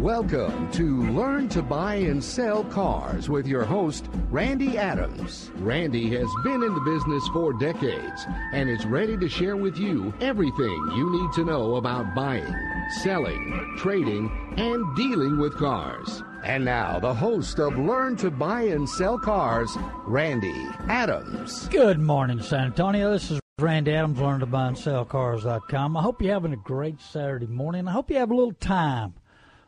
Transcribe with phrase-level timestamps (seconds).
[0.00, 5.50] Welcome to Learn to Buy and Sell Cars with your host, Randy Adams.
[5.56, 10.12] Randy has been in the business for decades and is ready to share with you
[10.20, 12.54] everything you need to know about buying,
[13.02, 16.22] selling, trading, and dealing with cars.
[16.44, 21.68] And now, the host of Learn to Buy and Sell Cars, Randy Adams.
[21.68, 23.12] Good morning, San Antonio.
[23.12, 25.96] This is Randy Adams, learn to buy and sell cars.com.
[25.96, 27.88] I hope you're having a great Saturday morning.
[27.88, 29.14] I hope you have a little time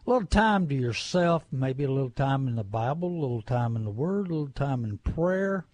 [0.08, 3.76] a little time to yourself, maybe a little time in the Bible, a little time
[3.76, 5.66] in the Word, a little time in prayer.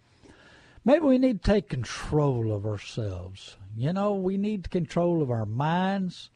[0.84, 3.56] Maybe we need to take control of ourselves.
[3.76, 6.30] You know, we need control of our minds,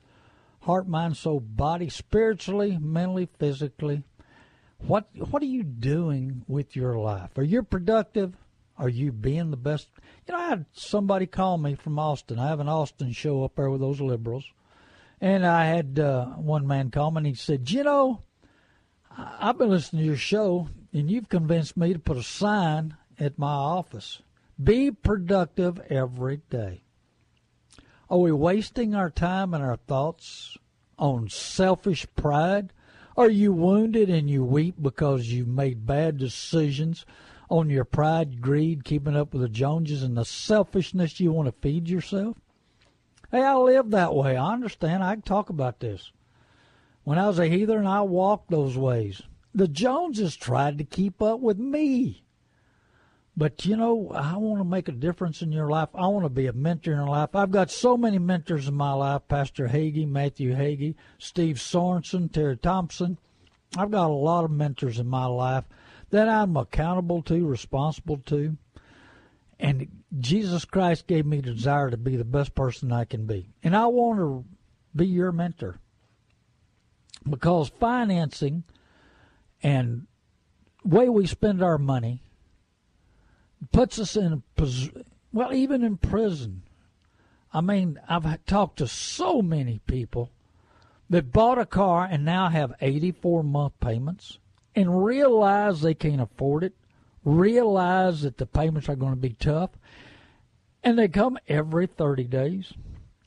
[0.61, 4.05] heart, mind, soul, body, spiritually, mentally, physically.
[4.79, 7.37] What what are you doing with your life?
[7.37, 8.37] Are you productive?
[8.77, 9.89] Are you being the best?
[10.29, 12.39] You know, I had somebody call me from Austin.
[12.39, 14.53] I have an Austin show up there with those liberals.
[15.21, 18.23] And I had uh, one man call me and he said, You know,
[19.17, 23.39] I've been listening to your show and you've convinced me to put a sign at
[23.39, 24.23] my office.
[24.63, 26.83] Be productive every day.
[28.11, 30.57] Are we wasting our time and our thoughts
[30.99, 32.73] on selfish pride?
[33.17, 37.05] Are you wounded and you weep because you've made bad decisions
[37.51, 41.61] on your pride, greed, keeping up with the Joneses, and the selfishness you want to
[41.61, 42.37] feed yourself?
[43.31, 44.37] Hey, I lived that way.
[44.37, 45.05] I understand.
[45.05, 46.13] I can talk about this.
[47.05, 49.23] When I was a heathen, I walked those ways.
[49.55, 52.25] The Joneses tried to keep up with me.
[53.37, 55.91] But you know, I want to make a difference in your life.
[55.95, 57.37] I want to be a mentor in your life.
[57.37, 62.57] I've got so many mentors in my life Pastor Hagee, Matthew Hagee, Steve Sorensen, Terry
[62.57, 63.17] Thompson.
[63.77, 65.65] I've got a lot of mentors in my life
[66.11, 68.57] that I'm accountable to, responsible to.
[69.61, 73.51] And Jesus Christ gave me the desire to be the best person I can be.
[73.63, 74.45] And I want to
[74.97, 75.79] be your mentor.
[77.29, 78.65] Because financing
[79.63, 80.07] and
[80.85, 82.23] way we spend our money
[83.73, 84.67] puts us in a
[85.33, 86.63] well, even in prison.
[87.53, 90.31] I mean, I've talked to so many people
[91.11, 94.39] that bought a car and now have 84 month payments
[94.75, 96.75] and realize they can't afford it
[97.25, 99.71] realize that the payments are going to be tough,
[100.83, 102.73] and they come every 30 days.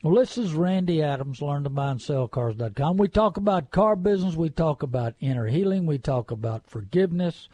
[0.04, 2.98] Well, this is Randy Adams, learn to buy and sell cars.com.
[2.98, 7.50] We talk about car business, we talk about inner healing, we talk about forgiveness,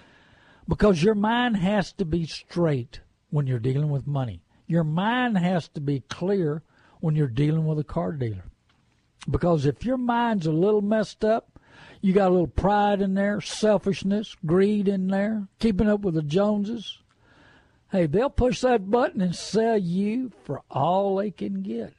[0.68, 4.42] because your mind has to be straight when you're dealing with money.
[4.66, 6.64] Your mind has to be clear
[7.00, 8.46] when you're dealing with a car dealer.
[9.30, 11.57] Because if your mind's a little messed up,
[12.02, 16.22] you got a little pride in there, selfishness, greed in there, keeping up with the
[16.22, 17.00] Joneses.
[17.92, 21.94] Hey, they'll push that button and sell you for all they can get.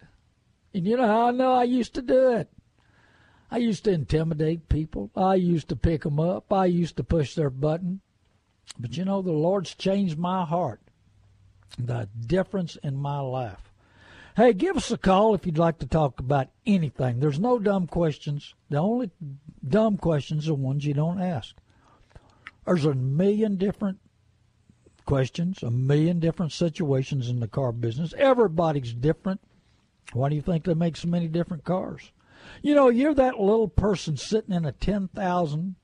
[0.74, 2.48] And you know how I know I used to do it?
[3.50, 5.10] I used to intimidate people.
[5.16, 6.52] I used to pick them up.
[6.52, 8.00] I used to push their button.
[8.78, 10.80] But you know, the Lord's changed my heart.
[11.78, 13.67] The difference in my life.
[14.38, 17.18] Hey, give us a call if you'd like to talk about anything.
[17.18, 18.54] There's no dumb questions.
[18.70, 19.10] The only
[19.66, 21.56] dumb questions are ones you don't ask.
[22.64, 23.98] There's a million different
[25.06, 28.14] questions, a million different situations in the car business.
[28.16, 29.40] Everybody's different.
[30.12, 32.12] Why do you think they make so many different cars?
[32.62, 35.74] You know, you're that little person sitting in a 10,000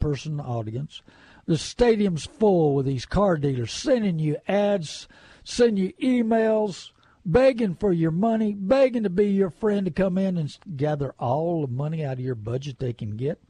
[0.00, 1.02] person audience.
[1.46, 5.06] The stadium's full with these car dealers sending you ads,
[5.44, 6.90] sending you emails,
[7.24, 11.62] begging for your money, begging to be your friend to come in and gather all
[11.62, 13.40] the money out of your budget they can get.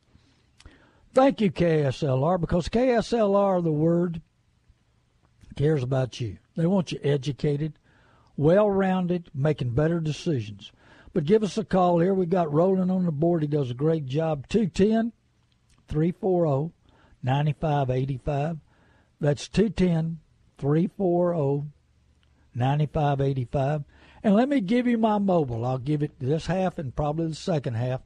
[1.14, 4.22] Thank you, KSLR, because KSLR, the word,
[5.56, 6.38] cares about you.
[6.56, 7.74] They want you educated,
[8.36, 10.72] well rounded, making better decisions.
[11.12, 12.14] But give us a call here.
[12.14, 13.42] We got Roland on the board.
[13.42, 14.48] He does a great job.
[14.48, 15.12] 210
[15.88, 16.72] 340
[17.22, 18.58] 9585.
[19.20, 20.20] That's 210
[20.56, 21.68] 340
[22.54, 23.84] 9585.
[24.22, 25.64] And let me give you my mobile.
[25.64, 28.02] I'll give it this half and probably the second half.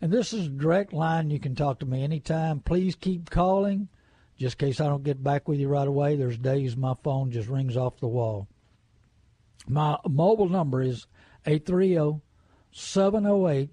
[0.00, 1.30] And this is a direct line.
[1.30, 2.60] You can talk to me anytime.
[2.60, 3.88] Please keep calling.
[4.38, 7.30] Just in case I don't get back with you right away, there's days my phone
[7.30, 8.48] just rings off the wall.
[9.68, 11.06] My mobile number is
[11.44, 12.22] 830
[12.72, 13.70] 708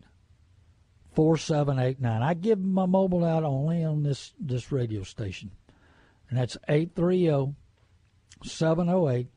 [1.13, 2.21] 4789.
[2.21, 5.51] I give my mobile out only on this, this radio station,
[6.29, 7.55] and that's 830
[8.43, 9.27] 708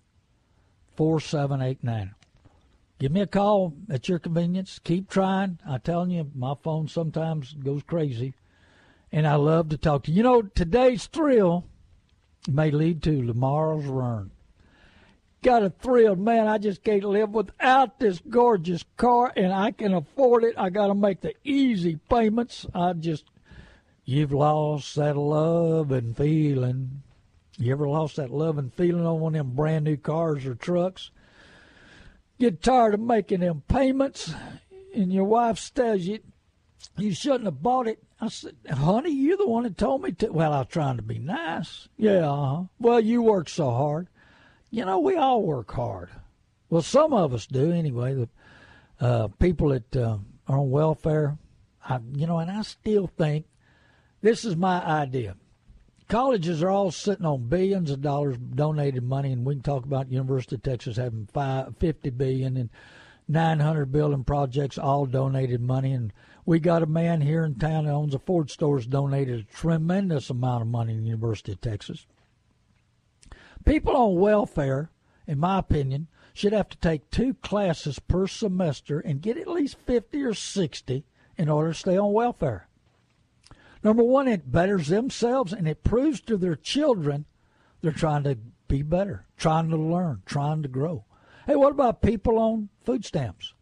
[1.01, 2.15] 4789.
[2.99, 4.79] Give me a call at your convenience.
[4.85, 5.59] Keep trying.
[5.67, 8.35] I'm telling you, my phone sometimes goes crazy,
[9.11, 10.19] and I love to talk to you.
[10.19, 11.65] You know, today's thrill
[12.47, 14.31] may lead to tomorrow's run
[15.43, 16.47] got a thrill, man.
[16.47, 20.55] I just can't live without this gorgeous car, and I can afford it.
[20.59, 22.67] I got to make the easy payments.
[22.75, 23.25] I just,
[24.05, 27.05] you've lost that love and feeling.
[27.59, 30.55] You ever lost that love and feeling on one of them brand new cars or
[30.55, 31.11] trucks?
[32.39, 34.33] Get tired of making them payments,
[34.95, 36.21] and your wife tells you
[36.97, 38.03] you shouldn't have bought it.
[38.21, 40.29] I said, honey, you're the one that told me to.
[40.29, 41.89] Well, I was trying to be nice.
[41.99, 42.65] Yeah, uh-huh.
[42.79, 44.09] Well, you work so hard
[44.71, 46.11] you know, we all work hard.
[46.69, 48.15] Well, some of us do anyway.
[48.15, 48.29] The
[49.01, 51.39] uh, people that uh, are on welfare,
[51.85, 53.47] I, you know, and I still think
[54.23, 55.37] this is my idea.
[56.11, 60.11] Colleges are all sitting on billions of dollars donated money, and we can talk about
[60.11, 62.69] University of Texas having five, 50 billion and
[63.29, 65.93] 900 building projects, all donated money.
[65.93, 66.13] And
[66.45, 69.57] we got a man here in town that owns a Ford store, has donated a
[69.57, 72.07] tremendous amount of money to the University of Texas.
[73.65, 74.91] People on welfare,
[75.29, 79.77] in my opinion, should have to take two classes per semester and get at least
[79.87, 81.05] 50 or 60
[81.39, 82.67] in order to stay on welfare.
[83.83, 87.25] Number one, it betters themselves and it proves to their children
[87.81, 88.37] they're trying to
[88.69, 91.05] be better, trying to learn, trying to grow.
[91.47, 93.55] Hey, what about people on food stamps?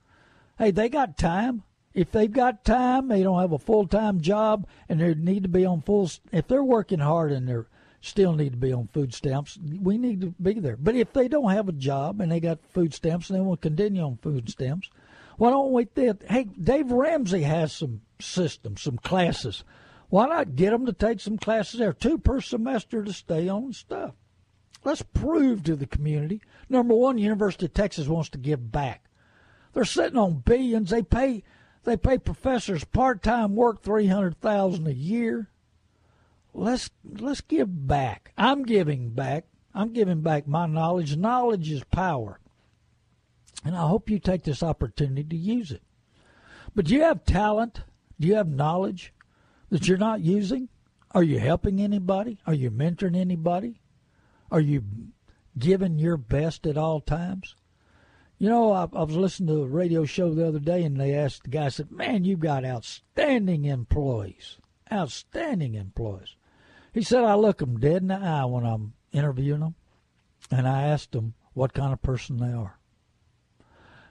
[0.59, 1.62] Hey, they got time.
[1.94, 5.49] If they've got time, they don't have a full time job, and they need to
[5.49, 6.11] be on full.
[6.32, 7.69] If they're working hard and they're
[8.00, 9.59] still need to be on food stamps.
[9.81, 10.76] We need to be there.
[10.76, 13.62] But if they don't have a job and they got food stamps and they want
[13.62, 14.88] to continue on food stamps,
[15.37, 19.64] why don't we think, hey, Dave Ramsey has some systems, some classes.
[20.09, 23.73] Why not get them to take some classes there, two per semester to stay on
[23.73, 24.15] stuff?
[24.85, 26.41] Let's prove to the community.
[26.69, 29.05] Number one, University of Texas wants to give back.
[29.73, 30.91] They're sitting on billions.
[30.91, 31.43] They pay
[31.85, 35.51] they pay professors part time work three hundred thousand a year
[36.59, 38.33] let's let's give back.
[38.37, 39.47] I'm giving back.
[39.75, 41.17] I'm giving back my knowledge.
[41.17, 42.41] Knowledge is power.
[43.65, 45.83] And I hope you take this opportunity to use it.
[46.75, 47.83] But do you have talent?
[48.19, 49.13] Do you have knowledge
[49.70, 50.69] that you're not using?
[51.12, 52.38] Are you helping anybody?
[52.47, 53.81] Are you mentoring anybody?
[54.50, 54.82] Are you
[55.59, 57.55] giving your best at all times?
[58.38, 61.15] You know, I, I was listening to a radio show the other day, and they
[61.15, 64.59] asked the guy, said, "Man, you've got outstanding employees,
[64.93, 66.37] outstanding employees."
[66.93, 69.75] He said, I look them dead in the eye when I'm interviewing them,
[70.50, 72.79] and I asked them what kind of person they are.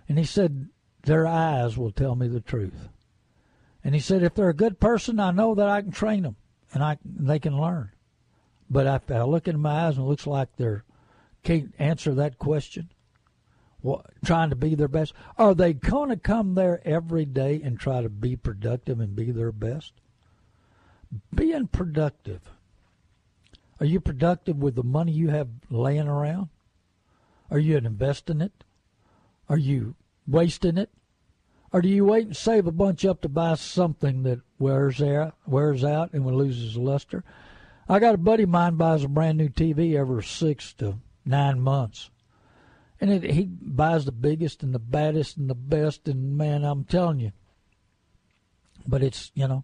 [0.07, 0.69] And he said,
[1.03, 2.89] their eyes will tell me the truth.
[3.83, 6.35] And he said, if they're a good person, I know that I can train them
[6.73, 7.91] and I they can learn.
[8.69, 10.83] But if I look in my eyes and it looks like they're
[11.43, 12.89] can't answer that question,
[13.81, 17.79] what, trying to be their best, are they going to come there every day and
[17.79, 19.93] try to be productive and be their best?
[21.33, 22.41] Being productive
[23.79, 26.49] are you productive with the money you have laying around?
[27.51, 28.63] Are you investing it?
[29.49, 29.95] Are you
[30.27, 30.89] wasting it?
[31.77, 35.35] Or do you wait and save a bunch up to buy something that wears out,
[35.45, 37.23] wears out and loses luster?
[37.87, 41.61] I got a buddy of mine buys a brand new TV every six to nine
[41.61, 42.09] months.
[42.99, 46.83] And it, he buys the biggest and the baddest and the best, and man, I'm
[46.83, 47.31] telling you.
[48.87, 49.63] But it's, you know,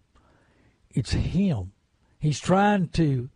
[0.91, 1.71] it's him.
[2.19, 3.31] He's trying to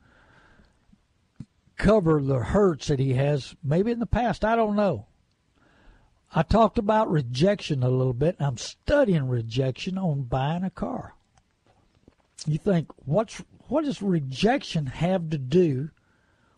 [1.78, 4.46] cover the hurts that he has, maybe in the past.
[4.46, 5.08] I don't know.
[6.36, 8.36] I talked about rejection a little bit.
[8.40, 11.16] I'm studying rejection on buying a car.
[12.46, 15.90] You think what's what does rejection have to do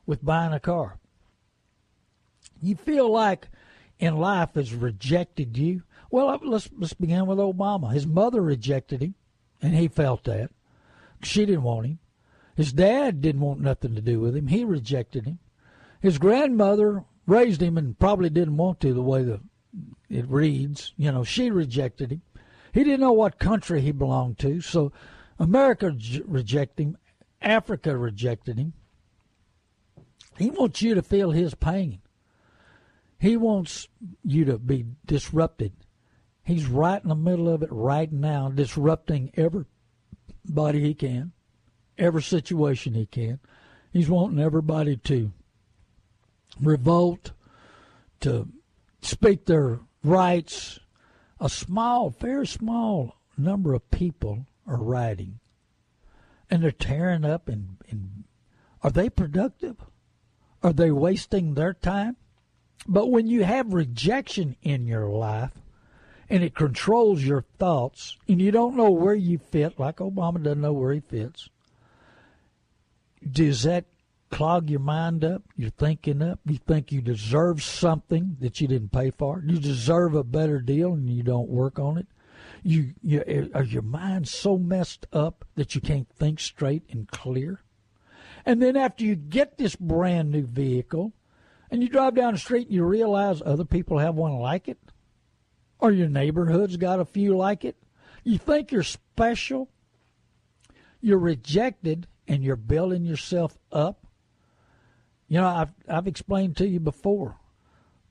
[0.05, 0.99] with buying a car?
[2.61, 3.47] You feel like
[3.99, 5.83] in life has rejected you.
[6.11, 7.93] Well, let's let's begin with Obama.
[7.93, 9.15] His mother rejected him,
[9.61, 10.51] and he felt that.
[11.23, 11.99] She didn't want him.
[12.55, 14.47] His dad didn't want nothing to do with him.
[14.47, 15.39] He rejected him.
[16.01, 19.39] His grandmother raised him and probably didn't want to the way the
[20.09, 20.93] it reads.
[20.97, 22.21] You know, she rejected him.
[22.73, 24.91] He didn't know what country he belonged to, so
[25.37, 26.97] America rejected him.
[27.41, 28.73] Africa rejected him.
[30.37, 31.99] He wants you to feel his pain.
[33.19, 33.87] He wants
[34.23, 35.73] you to be disrupted.
[36.43, 41.33] He's right in the middle of it right now, disrupting everybody he can
[41.99, 43.39] every situation he can.
[43.91, 45.31] He's wanting everybody to
[46.59, 47.31] revolt,
[48.21, 48.47] to
[49.01, 50.79] speak their rights.
[51.39, 55.39] A small, very small number of people are writing,
[56.49, 58.25] and they're tearing up and, and
[58.83, 59.77] are they productive?
[60.61, 62.17] Are they wasting their time?
[62.87, 65.53] But when you have rejection in your life
[66.29, 70.61] and it controls your thoughts and you don't know where you fit, like Obama doesn't
[70.61, 71.49] know where he fits,
[73.29, 73.85] does that
[74.31, 76.39] clog your mind up, your thinking up?
[76.45, 79.43] You think you deserve something that you didn't pay for?
[79.45, 82.07] You deserve a better deal and you don't work on it?
[82.63, 87.61] You, you are your mind so messed up that you can't think straight and clear?
[88.45, 91.13] And then after you get this brand new vehicle
[91.69, 94.79] and you drive down the street and you realize other people have one like it,
[95.79, 97.77] or your neighborhood's got a few like it,
[98.23, 99.69] you think you're special,
[101.01, 104.05] you're rejected, and you're building yourself up.
[105.29, 107.37] You know, I've I've explained to you before.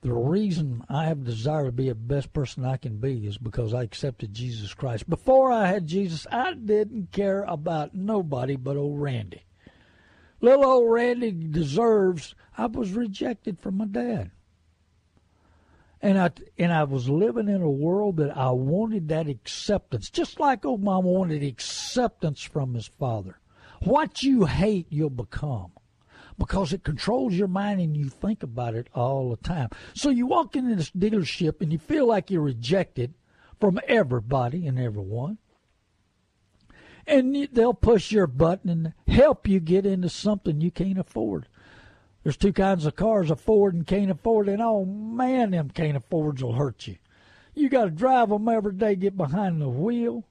[0.02, 3.75] The reason I have desire to be the best person I can be is because
[3.75, 5.10] I accepted Jesus Christ.
[5.10, 9.42] Before I had Jesus, I didn't care about nobody but old Randy.
[10.40, 12.37] Little old Randy deserves.
[12.56, 14.30] I was rejected from my dad.
[16.00, 20.38] And I and I was living in a world that I wanted that acceptance, just
[20.38, 23.40] like old mom wanted acceptance from his father.
[23.82, 25.72] What you hate, you'll become
[26.38, 29.68] because it controls your mind and you think about it all the time.
[29.95, 33.14] So you walk into this dealership and you feel like you're rejected
[33.61, 35.38] from everybody and everyone.
[37.07, 41.49] And they'll push your button and help you get into something you can't afford.
[42.23, 46.42] There's two kinds of cars, afford and can't afford, and oh man, them can't affords
[46.42, 46.97] will hurt you.
[47.54, 50.25] You got to drive them every day, get behind the wheel,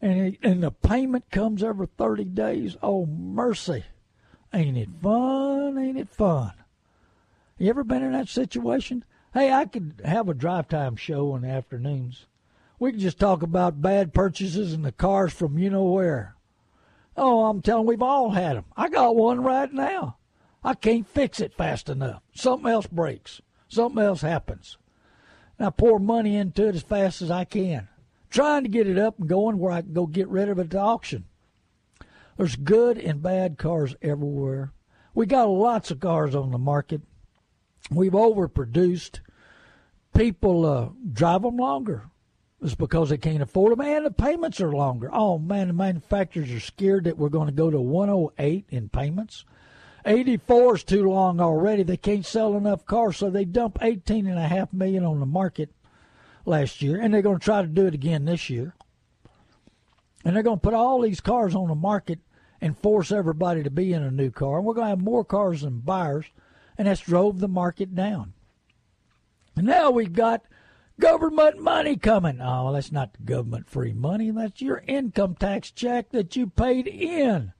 [0.00, 2.76] and it, and the payment comes every 30 days.
[2.82, 3.84] Oh mercy.
[4.52, 5.78] Ain't it fun?
[5.78, 6.52] Ain't it fun?
[7.58, 9.04] You ever been in that situation?
[9.34, 12.26] Hey, I could have a drive time show in the afternoons.
[12.78, 16.36] We could just talk about bad purchases and the cars from you know where.
[17.16, 18.64] Oh, I'm telling we've all had them.
[18.76, 20.16] I got one right now.
[20.64, 22.22] I can't fix it fast enough.
[22.32, 23.42] Something else breaks.
[23.68, 24.78] Something else happens.
[25.58, 27.88] And I pour money into it as fast as I can,
[28.30, 30.62] trying to get it up and going where I can go get rid of it
[30.62, 31.24] at the auction.
[32.38, 34.72] There's good and bad cars everywhere.
[35.12, 37.02] We got lots of cars on the market.
[37.90, 39.18] We've overproduced.
[40.14, 42.04] People uh, drive them longer.
[42.62, 45.10] It's because they can't afford them, and the payments are longer.
[45.12, 49.44] Oh man, the manufacturers are scared that we're going to go to 108 in payments.
[50.04, 51.82] 84 is too long already.
[51.82, 55.26] They can't sell enough cars, so they dump 18 and a half million on the
[55.26, 55.70] market
[56.46, 58.74] last year, and they're going to try to do it again this year.
[60.24, 62.20] And they're going to put all these cars on the market
[62.60, 64.58] and force everybody to be in a new car.
[64.58, 66.26] And we're going to have more cars than buyers,
[66.76, 68.32] and that's drove the market down.
[69.56, 70.44] And now we've got
[71.00, 72.40] government money coming.
[72.40, 74.30] Oh, that's not government free money.
[74.30, 77.52] That's your income tax check that you paid in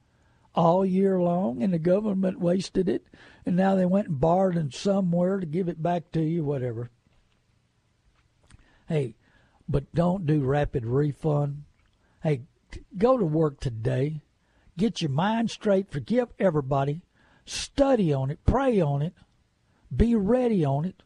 [0.55, 3.07] all year long, and the government wasted it.
[3.47, 6.90] And now they went and borrowed it somewhere to give it back to you, whatever.
[8.88, 9.17] Hey,
[9.69, 11.64] but don't do rapid refund.
[12.23, 12.43] Hey,
[12.97, 14.23] go to work today
[14.78, 15.90] Get your mind straight.
[15.90, 17.02] Forgive everybody.
[17.44, 18.38] Study on it.
[18.47, 19.12] Pray on it.
[19.94, 21.02] Be ready on it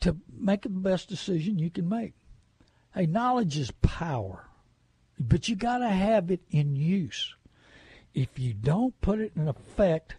[0.00, 2.14] to make the best decision you can make.
[2.94, 4.46] Hey, knowledge is power,
[5.18, 7.34] but you got to have it in use.
[8.14, 10.14] If you don't put it in effect,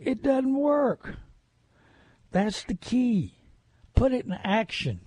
[0.00, 1.14] it doesn't work.
[2.32, 3.34] That's the key.
[3.94, 5.00] Put it in action.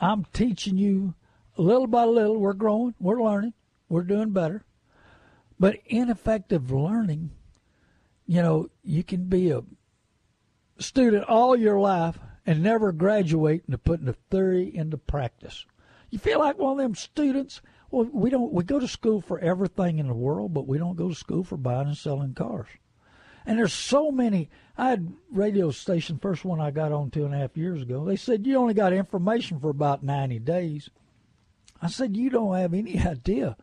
[0.00, 1.14] I'm teaching you
[1.56, 2.36] little by little.
[2.36, 3.52] We're growing, we're learning,
[3.88, 4.64] we're doing better.
[5.58, 7.30] But ineffective learning,
[8.26, 9.62] you know, you can be a
[10.78, 15.64] student all your life and never graduate into putting the theory into practice.
[16.10, 17.60] You feel like one of them students.
[17.90, 18.52] Well, we don't.
[18.52, 21.44] We go to school for everything in the world, but we don't go to school
[21.44, 22.68] for buying and selling cars.
[23.44, 24.50] And there's so many.
[24.76, 28.04] I had radio station first one I got on two and a half years ago.
[28.04, 30.90] They said you only got information for about ninety days.
[31.80, 33.56] I said you don't have any idea.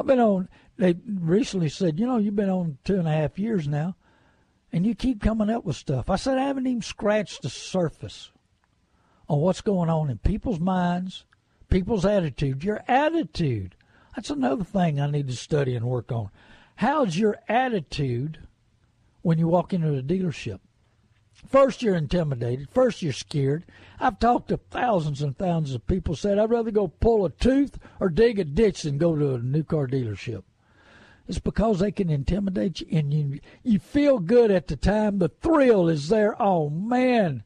[0.00, 3.38] I've been on they recently said, you know, you've been on two and a half
[3.38, 3.96] years now,
[4.72, 6.08] and you keep coming up with stuff.
[6.08, 8.30] I said, I haven't even scratched the surface
[9.28, 11.26] on what's going on in people's minds,
[11.68, 12.64] people's attitude.
[12.64, 13.76] Your attitude.
[14.16, 16.30] That's another thing I need to study and work on.
[16.76, 18.38] How's your attitude
[19.20, 20.60] when you walk into a dealership?
[21.46, 22.68] First, you're intimidated.
[22.70, 23.64] First, you're scared.
[23.98, 27.78] I've talked to thousands and thousands of people said I'd rather go pull a tooth
[27.98, 30.44] or dig a ditch than go to a new car dealership.
[31.28, 35.18] It's because they can intimidate you and you you feel good at the time.
[35.18, 36.40] The thrill is there.
[36.42, 37.44] Oh man,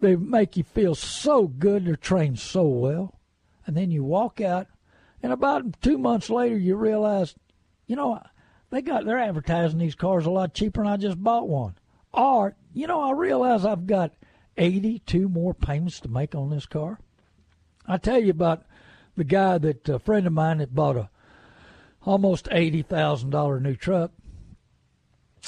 [0.00, 1.84] they make you feel so good.
[1.84, 3.20] They're trained so well,
[3.66, 4.66] and then you walk out
[5.22, 7.36] And about two months later, you realize,
[7.86, 8.20] you know,
[8.70, 11.76] they got they're advertising these cars a lot cheaper, and I just bought one.
[12.12, 14.12] Or, you know, I realize I've got
[14.56, 16.98] 82 more payments to make on this car.
[17.86, 18.64] I tell you about
[19.16, 21.10] the guy that a friend of mine that bought a
[22.04, 24.10] almost eighty thousand dollar new truck,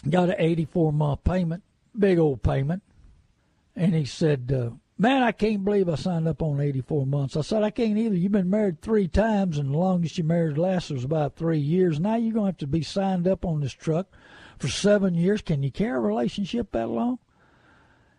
[0.09, 1.62] got an 84 month payment,
[1.99, 2.83] big old payment,
[3.75, 7.42] and he said, uh, "Man, I can't believe I signed up on 84 months." I
[7.42, 8.16] said, "I can't either.
[8.16, 12.00] You've been married three times, and the longest you married lasted was about three years.
[12.00, 14.09] Now you're gonna have to be signed up on this truck
[14.58, 15.42] for seven years.
[15.42, 17.18] Can you carry a relationship that long?"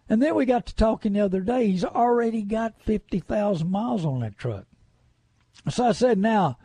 [0.08, 1.68] And then we got to talking the other day.
[1.68, 4.65] He's already got 50,000 miles on that truck.
[5.70, 6.58] So I said, now,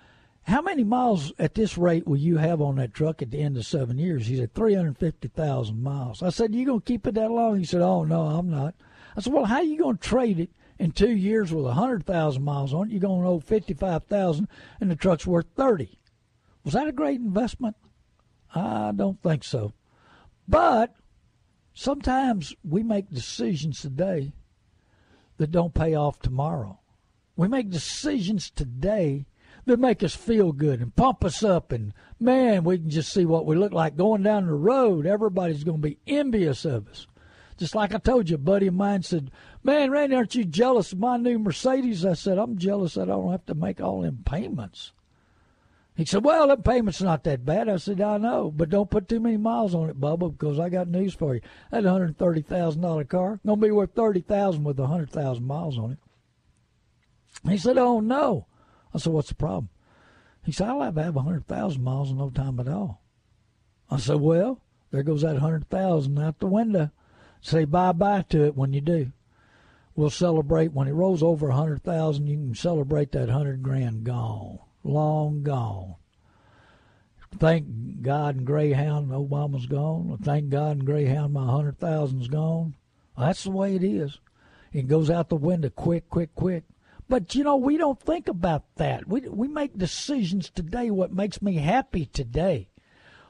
[0.42, 3.56] how many miles at this rate will you have on that truck at the end
[3.56, 4.26] of seven years?
[4.26, 6.22] He said, 350,000 miles.
[6.22, 7.58] I said, you going to keep it that long?
[7.58, 8.74] He said, oh, no, I'm not.
[9.16, 12.42] I said, well, how are you going to trade it in two years with 100,000
[12.42, 12.92] miles on it?
[12.92, 14.48] You're going to owe 55,000
[14.80, 15.98] and the truck's worth 30.
[16.64, 17.76] Was that a great investment?
[18.54, 19.72] I don't think so.
[20.48, 20.94] But
[21.74, 24.32] sometimes we make decisions today
[25.36, 26.80] that don't pay off tomorrow.
[27.36, 29.26] We make decisions today
[29.66, 33.24] that make us feel good and pump us up, and man, we can just see
[33.24, 35.06] what we look like going down the road.
[35.06, 37.06] Everybody's going to be envious of us.
[37.56, 39.30] Just like I told you, a buddy of mine said,
[39.62, 42.06] Man, Randy, aren't you jealous of my new Mercedes?
[42.06, 44.92] I said, I'm jealous that I don't have to make all them payments.
[46.00, 47.68] He said, Well, that payment's not that bad.
[47.68, 50.70] I said, I know, but don't put too many miles on it, Bubba, because I
[50.70, 51.42] got news for you.
[51.70, 55.46] That hundred thirty thousand dollar car gonna be worth thirty thousand with a hundred thousand
[55.46, 55.98] miles on it.
[57.46, 58.46] He said, Oh no.
[58.94, 59.68] I said, What's the problem?
[60.42, 63.02] He said, I'll have to have a hundred thousand miles in no time at all.
[63.90, 66.92] I said, Well, there goes that hundred thousand out the window.
[67.42, 69.12] Say bye bye to it when you do.
[69.94, 72.26] We'll celebrate when it rolls over a hundred thousand.
[72.26, 75.96] You can celebrate that hundred grand gone long gone.
[77.38, 80.18] Thank God and Greyhound, Obama's gone.
[80.22, 82.74] Thank God and Greyhound, my hundred thousand's gone.
[83.16, 84.18] That's the way it is.
[84.72, 86.64] It goes out the window quick, quick, quick.
[87.08, 89.08] But you know, we don't think about that.
[89.08, 90.90] We we make decisions today.
[90.90, 92.68] What makes me happy today,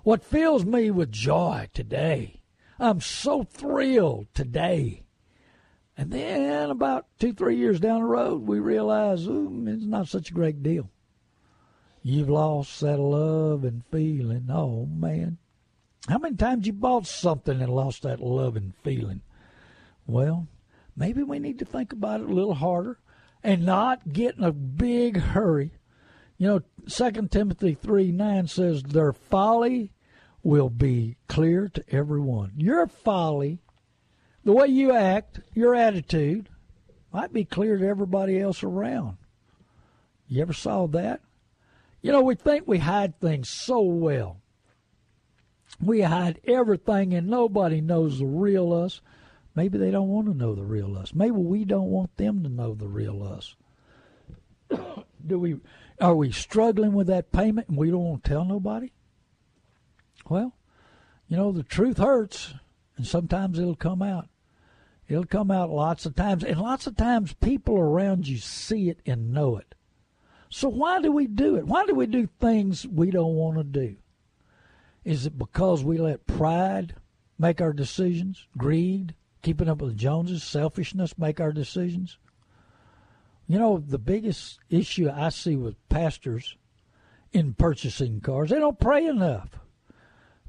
[0.03, 2.42] what fills me with joy today.
[2.79, 5.03] I'm so thrilled today.
[5.96, 10.31] And then about two, three years down the road, we realize ooh, it's not such
[10.31, 10.90] a great deal.
[12.02, 14.48] You've lost that love and feeling.
[14.50, 15.38] Oh, man.
[16.08, 19.20] How many times you bought something and lost that love and feeling?
[20.06, 20.46] Well,
[20.96, 22.98] maybe we need to think about it a little harder
[23.42, 25.72] and not get in a big hurry.
[26.38, 29.92] You know, Second Timothy 3 9 says, Their folly
[30.42, 32.52] will be clear to everyone.
[32.56, 33.60] Your folly,
[34.42, 36.48] the way you act, your attitude,
[37.12, 39.18] might be clear to everybody else around.
[40.28, 41.20] You ever saw that?
[42.02, 44.40] You know, we think we hide things so well.
[45.80, 49.00] We hide everything, and nobody knows the real us.
[49.54, 51.14] Maybe they don't want to know the real us.
[51.14, 53.56] Maybe we don't want them to know the real us.
[55.26, 55.56] Do we?
[56.00, 58.92] Are we struggling with that payment, and we don't want to tell nobody?
[60.28, 60.54] Well,
[61.28, 62.54] you know, the truth hurts,
[62.96, 64.28] and sometimes it'll come out.
[65.08, 69.00] It'll come out lots of times, and lots of times people around you see it
[69.04, 69.74] and know it.
[70.50, 71.66] So why do we do it?
[71.66, 73.96] Why do we do things we don't want to do?
[75.04, 76.94] Is it because we let pride
[77.38, 82.18] make our decisions, greed, keeping up with the Joneses, selfishness make our decisions?
[83.46, 86.56] You know, the biggest issue I see with pastors
[87.32, 89.50] in purchasing cars, they don't pray enough.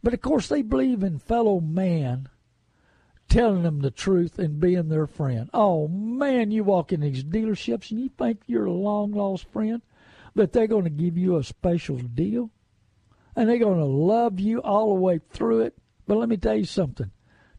[0.01, 2.27] But of course, they believe in fellow man
[3.29, 5.47] telling them the truth and being their friend.
[5.53, 9.83] Oh man, you walk in these dealerships and you think you're a long lost friend
[10.35, 12.51] that they're going to give you a special deal
[13.35, 15.75] and they're going to love you all the way through it.
[16.07, 17.11] But let me tell you something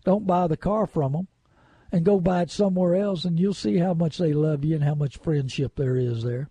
[0.04, 1.28] don't buy the car from them
[1.92, 4.82] and go buy it somewhere else, and you'll see how much they love you and
[4.82, 6.48] how much friendship there is there.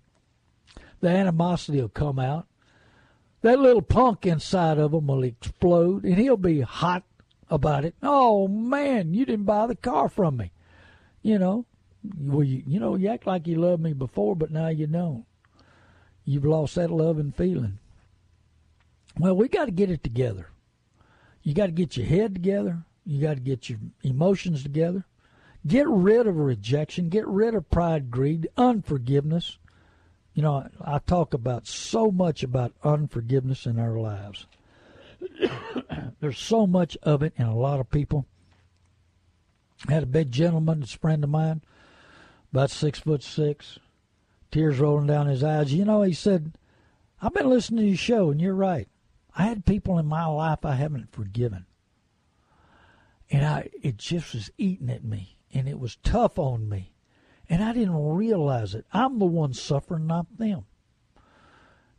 [0.99, 2.47] The animosity will come out.
[3.41, 7.03] That little punk inside of him will explode, and he'll be hot
[7.49, 7.95] about it.
[8.03, 10.51] Oh man, you didn't buy the car from me.
[11.23, 11.65] You know,
[12.19, 15.25] well, you, you know, you act like you loved me before, but now you don't
[16.25, 17.79] you've lost that love and feeling.
[19.17, 20.47] Well, we got to get it together.
[21.43, 22.83] You got to get your head together.
[23.05, 25.05] You got to get your emotions together.
[25.65, 27.09] Get rid of rejection.
[27.09, 29.57] Get rid of pride, greed, unforgiveness.
[30.33, 34.45] You know, I, talk about so much about unforgiveness in our lives.
[36.19, 38.25] There's so much of it in a lot of people.
[39.87, 41.61] I had a big gentleman a friend of mine,
[42.51, 43.79] about six foot six,
[44.51, 45.73] tears rolling down his eyes.
[45.73, 46.53] You know, he said,
[47.21, 48.87] I've been listening to your show, and you're right.
[49.35, 51.65] I had people in my life I haven't forgiven.
[53.29, 56.93] And I it just was eating at me and it was tough on me.
[57.49, 58.85] And I didn't realize it.
[58.93, 60.65] I'm the one suffering, not them.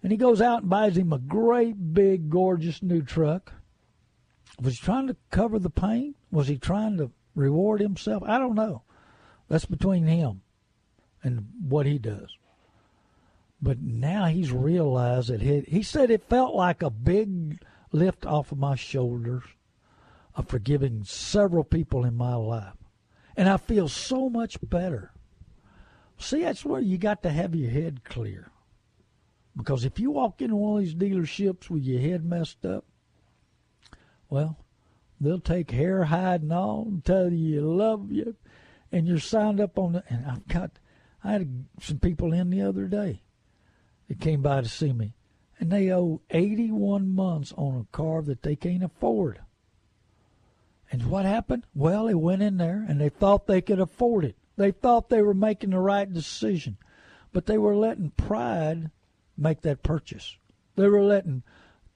[0.03, 3.53] And he goes out and buys him a great big gorgeous new truck.
[4.61, 6.15] Was he trying to cover the pain?
[6.31, 8.23] Was he trying to reward himself?
[8.27, 8.83] I don't know.
[9.49, 10.43] That's between him
[11.23, 12.37] and what he does.
[13.63, 18.51] But now he's realized that he, he said it felt like a big lift off
[18.51, 19.45] of my shoulders
[20.35, 22.75] of forgiving several people in my life.
[23.37, 25.13] And I feel so much better.
[26.19, 28.51] See, that's where you got to have your head clear.
[29.57, 32.85] Because if you walk into one of these dealerships with your head messed up,
[34.29, 34.59] well,
[35.21, 38.35] they'll take hair, hide, and all and tell you you love you,
[38.91, 40.05] and you're signed up on the.
[40.09, 40.79] And I've got,
[41.23, 43.21] I had some people in the other day
[44.13, 45.15] that came by to see me,
[45.59, 49.41] and they owe 81 months on a car that they can't afford.
[50.91, 51.65] And what happened?
[51.75, 54.37] Well, they went in there and they thought they could afford it.
[54.59, 56.77] They thought they were making the right decision,
[57.33, 58.91] but they were letting pride
[59.39, 60.37] make that purchase.
[60.77, 61.43] They were letting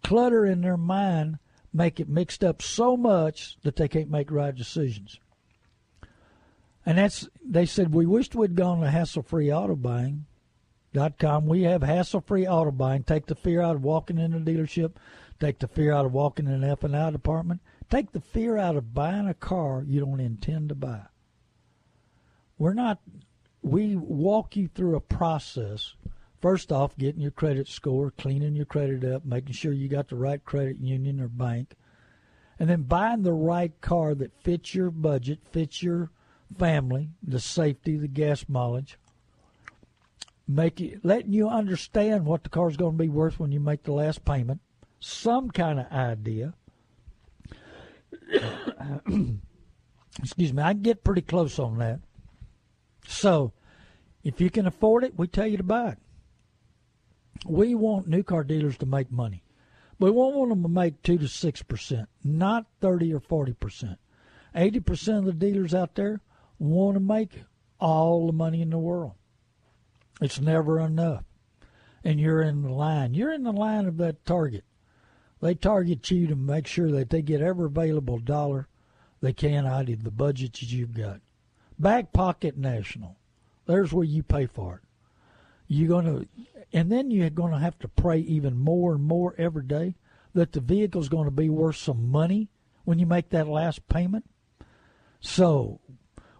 [0.02, 1.38] clutter in their mind
[1.70, 5.20] make it mixed up so much that they can't make right decisions.
[6.86, 10.24] And that's they said we wished we'd gone to hassle-free auto buying
[10.96, 13.02] We have hassle-free auto buying.
[13.02, 14.92] Take the fear out of walking in a dealership.
[15.38, 17.60] Take the fear out of walking in an F and I department.
[17.90, 21.02] Take the fear out of buying a car you don't intend to buy.
[22.58, 23.00] We're not.
[23.62, 25.94] We walk you through a process.
[26.40, 30.16] First off, getting your credit score, cleaning your credit up, making sure you got the
[30.16, 31.74] right credit union or bank,
[32.58, 36.10] and then buying the right car that fits your budget, fits your
[36.58, 38.98] family, the safety, the gas mileage,
[40.48, 43.82] make it, letting you understand what the car's going to be worth when you make
[43.82, 44.60] the last payment,
[45.00, 46.54] some kind of idea.
[50.22, 52.00] Excuse me, I get pretty close on that.
[53.06, 53.52] So,
[54.24, 55.98] if you can afford it, we tell you to buy it.
[57.46, 59.42] We want new car dealers to make money.
[59.98, 63.96] We won't want them to make 2 to 6%, not 30 or 40%.
[64.54, 66.20] 80% of the dealers out there
[66.58, 67.44] want to make
[67.78, 69.12] all the money in the world.
[70.20, 71.24] It's never enough.
[72.04, 73.14] And you're in the line.
[73.14, 74.64] You're in the line of that target.
[75.40, 78.68] They target you to make sure that they get every available dollar
[79.20, 81.20] they can out of the budget that you've got.
[81.78, 83.16] Back pocket national.
[83.66, 84.80] There's where you pay for it.
[85.68, 86.24] You're gonna
[86.72, 89.96] and then you're gonna have to pray even more and more every day
[90.32, 92.48] that the vehicle's gonna be worth some money
[92.84, 94.24] when you make that last payment.
[95.20, 95.80] So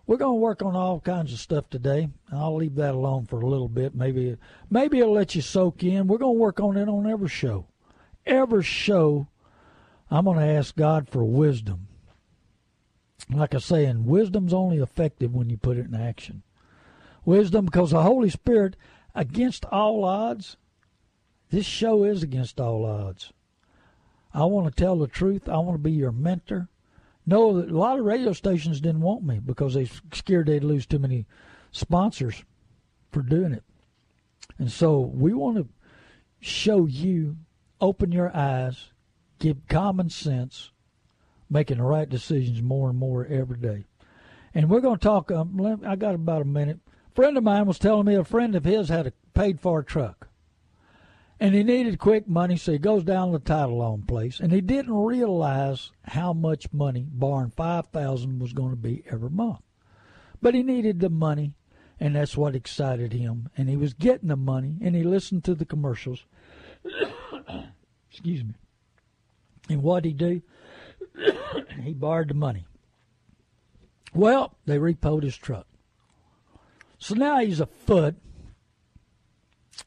[0.07, 2.09] we're going to work on all kinds of stuff today.
[2.33, 3.95] I'll leave that alone for a little bit.
[3.95, 4.37] Maybe
[4.71, 6.07] maybe it'll let you soak in.
[6.07, 7.67] We're going to work on it on every show.
[8.25, 9.29] Every show,
[10.11, 11.89] I'm going to ask God for wisdom.
[13.29, 16.43] Like I say, and wisdom's only effective when you put it in action.
[17.25, 18.77] Wisdom, because the Holy Spirit,
[19.15, 20.57] against all odds,
[21.51, 23.33] this show is against all odds.
[24.33, 25.49] I want to tell the truth.
[25.49, 26.69] I want to be your mentor.
[27.27, 31.01] No, a lot of radio stations didn't want me because they scared they'd lose too
[31.01, 31.27] many
[31.73, 32.45] sponsors
[33.11, 33.65] for doing it.
[34.59, 35.69] And so we want to
[36.41, 37.37] show you,
[37.81, 38.93] open your eyes,
[39.41, 40.71] give common sense,
[41.51, 43.85] making the right decisions more and more every day.
[44.55, 45.31] And we're going to talk.
[45.31, 46.79] Um, I got about a minute.
[47.11, 49.83] A friend of mine was telling me a friend of his had a paid for
[49.83, 50.29] truck
[51.39, 54.53] and he needed quick money, so he goes down to the title loan place, and
[54.53, 59.61] he didn't realize how much money, barring five thousand, was going to be every month.
[60.41, 61.53] But he needed the money,
[62.01, 63.49] and that's what excited him.
[63.57, 66.25] And he was getting the money, and he listened to the commercials.
[68.11, 68.55] Excuse me.
[69.69, 70.43] And what he do?
[71.83, 72.67] he borrowed the money.
[74.15, 75.67] Well, they repoed his truck.
[76.99, 78.17] So now he's afoot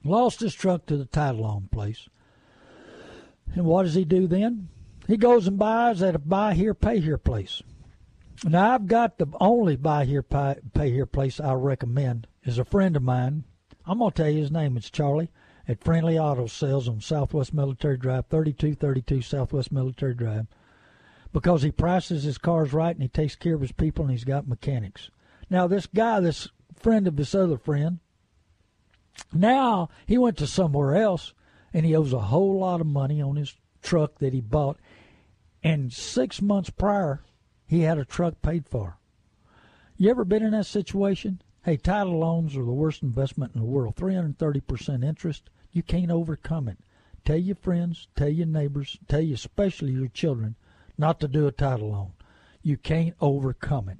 [0.03, 2.07] Lost his truck to the title loan place.
[3.55, 4.69] And what does he do then?
[5.07, 7.63] He goes and buys at a buy here, pay here place.
[8.43, 12.63] Now, I've got the only buy here, pay, pay here place I recommend is a
[12.63, 13.43] friend of mine.
[13.85, 14.77] I'm going to tell you his name.
[14.77, 15.31] It's Charlie
[15.67, 20.47] at Friendly Auto Sales on Southwest Military Drive, 3232 Southwest Military Drive,
[21.33, 24.23] because he prices his cars right and he takes care of his people and he's
[24.23, 25.09] got mechanics.
[25.49, 27.99] Now, this guy, this friend of this other friend,
[29.33, 31.33] now he went to somewhere else
[31.73, 34.77] and he owes a whole lot of money on his truck that he bought.
[35.63, 37.21] And six months prior,
[37.67, 38.97] he had a truck paid for.
[39.97, 41.41] You ever been in that situation?
[41.63, 43.95] Hey, title loans are the worst investment in the world.
[43.95, 45.49] 330% interest.
[45.71, 46.77] You can't overcome it.
[47.25, 50.55] Tell your friends, tell your neighbors, tell you especially your children
[50.97, 52.13] not to do a title loan.
[52.63, 53.99] You can't overcome it.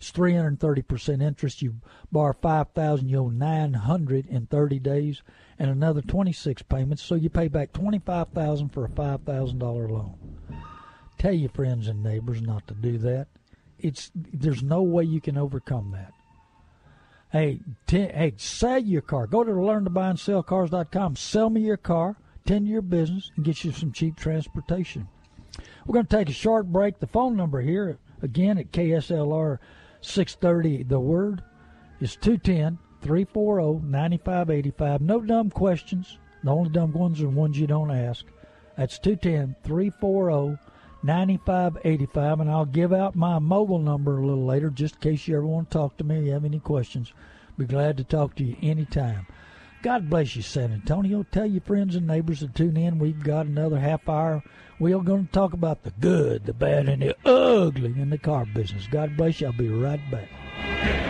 [0.00, 1.60] It's 330% interest.
[1.60, 1.74] You
[2.10, 5.22] borrow 5000 you owe 900 in 30 days
[5.58, 10.14] and another 26 payments, so you pay back 25000 for a $5,000 loan.
[11.18, 13.28] Tell your friends and neighbors not to do that.
[13.78, 16.14] It's there's no way you can overcome that.
[17.30, 19.26] Hey, hey, sell your car.
[19.26, 21.16] Go to learntobuyandSellCars.com.
[21.16, 25.08] Sell me your car, tend to your business, and get you some cheap transportation.
[25.84, 27.00] We're going to take a short break.
[27.00, 29.58] The phone number here, again at KSLR
[30.00, 31.42] 630, the word
[32.00, 35.00] is 210 340 9585.
[35.00, 36.18] No dumb questions.
[36.42, 38.24] The only dumb ones are ones you don't ask.
[38.76, 40.58] That's 210 340
[41.02, 42.40] 9585.
[42.40, 45.46] And I'll give out my mobile number a little later just in case you ever
[45.46, 47.12] want to talk to me you have any questions.
[47.58, 49.26] Be glad to talk to you anytime.
[49.82, 51.24] God bless you, San Antonio.
[51.30, 52.98] Tell your friends and neighbors to tune in.
[52.98, 54.42] We've got another half hour.
[54.80, 58.16] We are going to talk about the good, the bad, and the ugly in the
[58.16, 58.86] car business.
[58.90, 59.48] God bless you.
[59.48, 61.09] I'll be right back.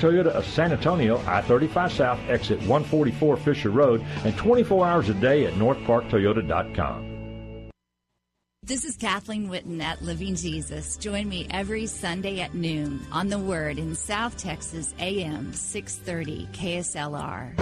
[0.01, 5.45] Toyota of San Antonio, I-35 South, exit 144 Fisher Road, and 24 hours a day
[5.45, 7.11] at northparktoyota.com.
[8.63, 10.95] This is Kathleen Witten at Living Jesus.
[10.97, 17.57] Join me every Sunday at noon on The Word in South Texas, AM 630 KSLR.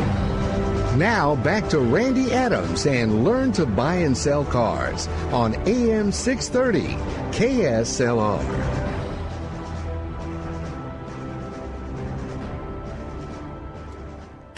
[0.98, 6.96] Now back to Randy Adams and learn to buy and sell cars on AM 630
[7.32, 8.89] KSLR.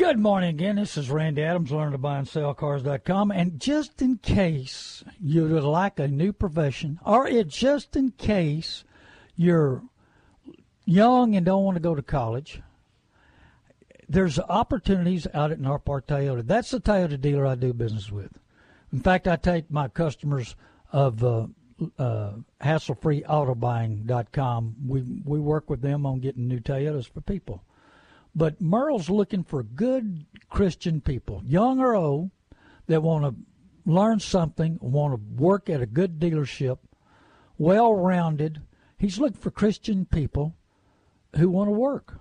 [0.01, 0.77] Good morning again.
[0.77, 3.29] This is Randy Adams, learn to buy and sell cars.com.
[3.29, 8.83] And just in case you would like a new profession, or it just in case
[9.35, 9.83] you're
[10.85, 12.63] young and don't want to go to college,
[14.09, 16.47] there's opportunities out at North Park Toyota.
[16.47, 18.39] That's the Toyota dealer I do business with.
[18.91, 20.55] In fact, I take my customers
[20.91, 21.45] of uh,
[21.99, 24.75] uh, hassle-free-auto-buying.com.
[24.87, 27.63] We we work with them on getting new Toyotas for people.
[28.33, 32.31] But Merle's looking for good Christian people, young or old,
[32.87, 36.77] that want to learn something, want to work at a good dealership,
[37.57, 38.61] well rounded.
[38.97, 40.55] He's looking for Christian people
[41.35, 42.19] who want to work.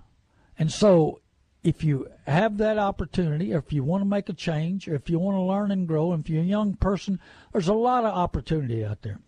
[0.57, 1.21] And so
[1.63, 5.09] if you have that opportunity, or if you want to make a change, or if
[5.09, 7.19] you want to learn and grow, and if you're a young person,
[7.51, 9.19] there's a lot of opportunity out there.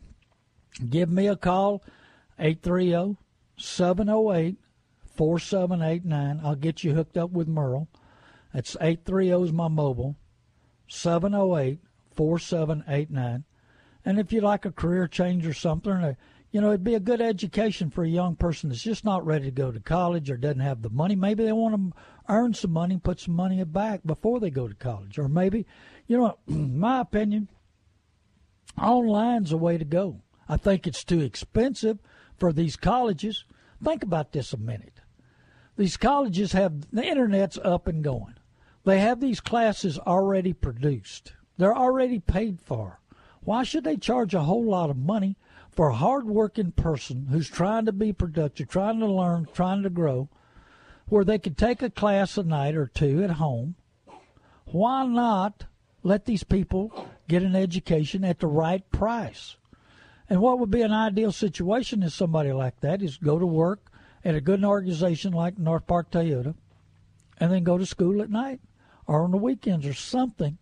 [0.89, 1.83] Give me a call,
[2.39, 3.17] 830
[3.57, 4.57] 708
[5.15, 6.41] 4789.
[6.43, 7.87] I'll get you hooked up with Merle.
[8.53, 10.15] That's 830 is my mobile,
[10.87, 11.79] 708
[12.15, 13.43] 4789.
[14.05, 16.13] And if you like a career change or something, uh,
[16.51, 19.45] you know, it'd be a good education for a young person that's just not ready
[19.45, 21.15] to go to college or doesn't have the money.
[21.15, 21.99] Maybe they want to
[22.29, 25.17] earn some money put some money back before they go to college.
[25.17, 25.65] Or maybe,
[26.05, 27.49] you know, my opinion,
[28.77, 30.21] online's a way to go.
[30.47, 31.99] I think it's too expensive
[32.37, 33.45] for these colleges.
[33.83, 34.92] Think about this a minute.
[35.75, 38.35] These colleges have the internet's up and going.
[38.83, 41.33] They have these classes already produced.
[41.57, 42.99] They're already paid for.
[43.41, 45.37] Why should they charge a whole lot of money
[45.71, 50.29] for a hard-working person who's trying to be productive, trying to learn, trying to grow,
[51.07, 53.75] where they could take a class a night or two at home?
[54.65, 55.65] Why not
[56.03, 59.57] let these people get an education at the right price?
[60.29, 63.91] And what would be an ideal situation is somebody like that is go to work
[64.25, 66.55] at a good organization like North Park Toyota
[67.37, 68.61] and then go to school at night
[69.05, 70.57] or on the weekends or something.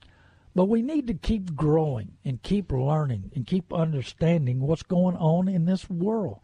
[0.53, 5.47] But we need to keep growing and keep learning and keep understanding what's going on
[5.47, 6.39] in this world.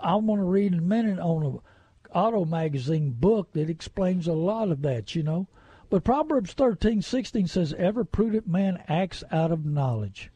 [0.00, 4.32] I want to read in a minute on a auto magazine book that explains a
[4.32, 5.48] lot of that, you know.
[5.90, 10.30] But Proverbs thirteen sixteen says, Every prudent man acts out of knowledge.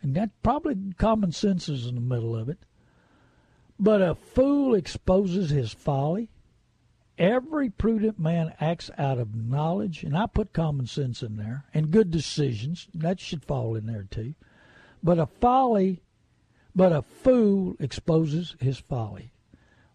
[0.00, 2.58] And that probably common sense is in the middle of it.
[3.78, 6.30] But a fool exposes his folly.
[7.18, 11.90] Every prudent man acts out of knowledge, and I put common sense in there, and
[11.90, 12.88] good decisions.
[12.94, 14.34] That should fall in there too.
[15.02, 16.02] But a folly,
[16.74, 19.32] but a fool exposes his folly.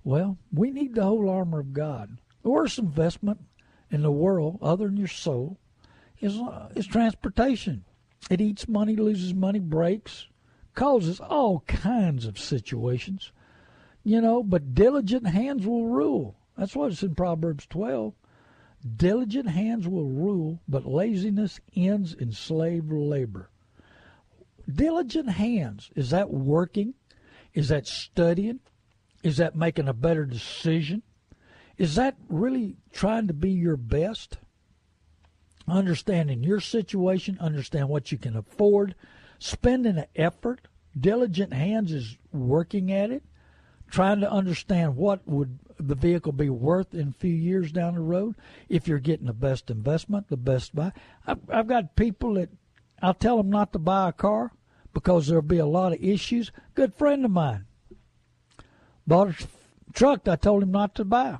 [0.03, 2.17] Well, we need the whole armor of God.
[2.43, 3.39] The worst investment
[3.91, 5.57] in the world, other than your soul,
[6.21, 7.83] is uh, is transportation.
[8.29, 10.27] It eats money, loses money, breaks,
[10.73, 13.31] causes all kinds of situations.
[14.03, 16.37] You know, but diligent hands will rule.
[16.57, 18.13] That's what it's in Proverbs 12.
[18.95, 23.49] Diligent hands will rule, but laziness ends in slave labor.
[24.71, 26.93] Diligent hands, is that working?
[27.53, 28.59] Is that studying?
[29.23, 31.03] Is that making a better decision?
[31.77, 34.37] Is that really trying to be your best?
[35.67, 38.95] Understanding your situation, understand what you can afford,
[39.39, 40.67] spending an effort.
[40.97, 43.23] Diligent hands is working at it,
[43.89, 48.01] trying to understand what would the vehicle be worth in a few years down the
[48.01, 48.35] road.
[48.67, 50.91] If you're getting the best investment, the best buy.
[51.25, 52.49] I've, I've got people that
[53.01, 54.51] I'll tell them not to buy a car
[54.93, 56.51] because there'll be a lot of issues.
[56.75, 57.65] Good friend of mine
[59.07, 59.47] bought a
[59.93, 61.39] truck I told him not to buy.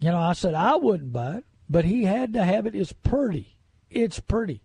[0.00, 2.74] You know, I said I wouldn't buy it, but he had to have it.
[2.74, 3.56] It's pretty.
[3.90, 4.62] It's pretty.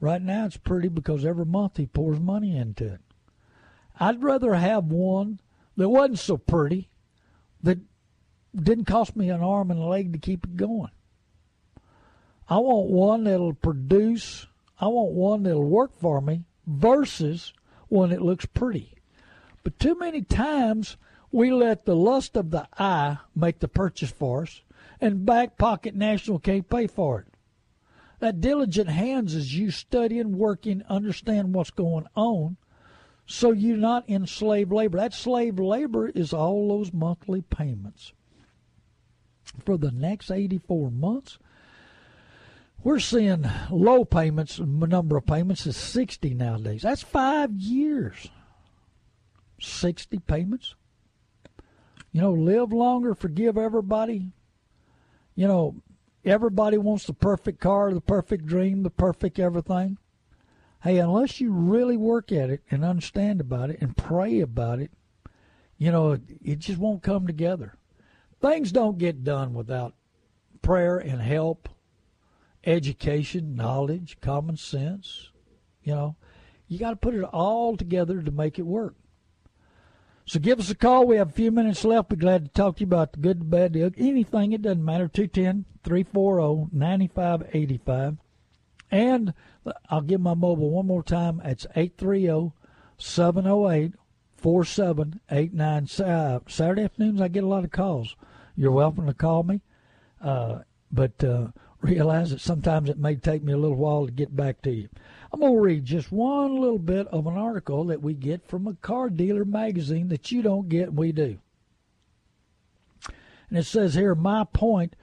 [0.00, 3.00] Right now, it's pretty because every month he pours money into it.
[3.98, 5.40] I'd rather have one
[5.78, 6.90] that wasn't so pretty,
[7.62, 7.78] that
[8.54, 10.90] didn't cost me an arm and a leg to keep it going.
[12.48, 14.46] I want one that'll produce,
[14.80, 17.52] I want one that'll work for me versus
[17.88, 18.94] one that looks pretty.
[19.62, 20.96] But too many times
[21.30, 24.62] we let the lust of the eye make the purchase for us,
[25.00, 27.26] and back pocket national can't pay for it.
[28.18, 32.56] That diligent hands is you studying, working, understand what's going on,
[33.30, 34.96] so you're not in slave labor.
[34.96, 38.14] That slave labor is all those monthly payments.
[39.64, 41.38] For the next 84 months,
[42.82, 46.82] we're seeing low payments, number of payments is 60 nowadays.
[46.82, 48.30] That's five years.
[49.60, 50.74] 60 payments.
[52.12, 54.32] You know, live longer, forgive everybody.
[55.34, 55.74] You know,
[56.24, 59.98] everybody wants the perfect car, the perfect dream, the perfect everything.
[60.82, 64.92] Hey, unless you really work at it and understand about it and pray about it,
[65.76, 67.76] you know, it, just won't come together.
[68.40, 69.94] Things don't get done without
[70.62, 71.68] prayer and help,
[72.64, 75.30] education, knowledge, common sense.
[75.82, 76.16] You know,
[76.68, 78.94] you got to put it all together to make it work.
[80.26, 81.06] So give us a call.
[81.06, 82.10] We have a few minutes left.
[82.10, 84.52] Be glad to talk to you about the good, the bad, the anything.
[84.52, 85.08] It doesn't matter.
[85.08, 88.18] 210 340 9585.
[88.90, 89.32] And
[89.90, 91.40] I'll give my mobile one more time.
[91.44, 92.52] It's 830
[92.98, 93.94] 708
[94.36, 95.86] 4789.
[96.48, 98.16] Saturday afternoons, I get a lot of calls.
[98.56, 99.60] You're welcome to call me.
[100.20, 101.48] Uh, but uh,
[101.80, 104.88] realize that sometimes it may take me a little while to get back to you.
[105.32, 108.66] I'm going to read just one little bit of an article that we get from
[108.66, 111.38] a car dealer magazine that you don't get, we do.
[113.48, 114.94] And it says here, my point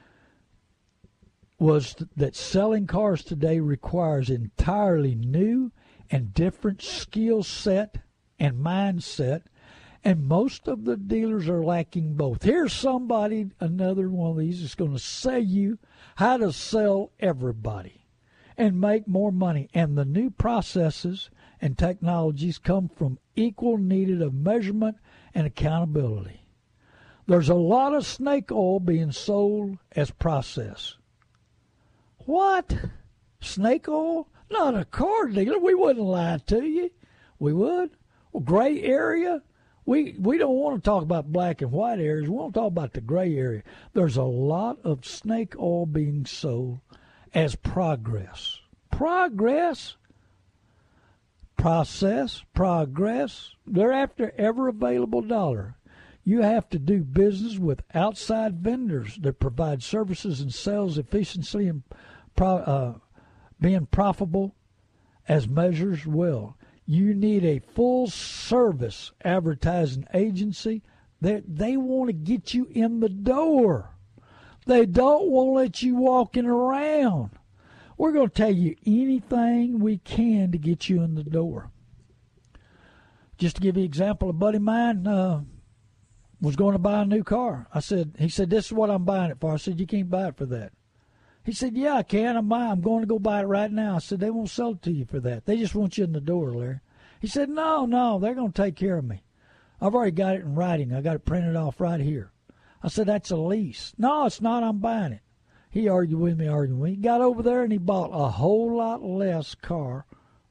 [1.57, 5.71] was that selling cars today requires entirely new
[6.11, 7.97] and different skill set
[8.39, 9.43] and mindset
[10.05, 12.43] and most of the dealers are lacking both.
[12.43, 15.79] Here's somebody, another one of these, is going to sell you
[16.17, 18.05] how to sell everybody
[18.55, 19.67] and make more money.
[19.73, 24.97] And the new processes and technologies come from equal needed of measurement
[25.33, 26.45] and accountability.
[27.25, 30.97] There's a lot of snake oil being sold as process.
[32.25, 32.75] What?
[33.39, 34.27] Snake oil?
[34.49, 35.59] Not a car dealer.
[35.59, 36.91] We wouldn't lie to you.
[37.39, 37.91] We would.
[38.31, 39.41] Well, gray area?
[39.85, 42.27] We we don't want to talk about black and white areas.
[42.27, 43.63] We want to talk about the gray area.
[43.93, 46.79] There's a lot of snake oil being sold
[47.33, 48.59] as progress.
[48.91, 49.95] Progress.
[51.57, 53.51] Process, progress.
[53.65, 55.77] They're after every available dollar.
[56.23, 61.83] You have to do business with outside vendors that provide services and sales efficiency and
[62.35, 62.93] pro, uh,
[63.59, 64.55] being profitable
[65.27, 66.57] as measures will.
[66.85, 70.83] You need a full service advertising agency
[71.21, 73.89] that they want to get you in the door.
[74.65, 77.31] They don't want to let you walking around.
[77.97, 81.71] We're going to tell you anything we can to get you in the door.
[83.37, 85.41] Just to give you an example, a buddy of mine uh,
[86.41, 87.67] was going to buy a new car.
[87.73, 89.53] I said, he said, this is what I'm buying it for.
[89.53, 90.73] I said, you can't buy it for that.
[91.45, 92.35] He said, yeah, I can.
[92.35, 93.95] I'm, I'm going to go buy it right now.
[93.95, 95.45] I said, they won't sell it to you for that.
[95.45, 96.79] They just want you in the door, Larry.
[97.21, 99.23] He said, no, no, they're going to take care of me.
[99.79, 100.93] I've already got it in writing.
[100.93, 102.31] I got it printed off right here.
[102.81, 103.93] I said, That's a lease.
[103.97, 104.63] No, it's not.
[104.63, 105.21] I'm buying it.
[105.69, 106.95] He argued with me, argued with me.
[106.95, 110.05] He got over there and he bought a whole lot less car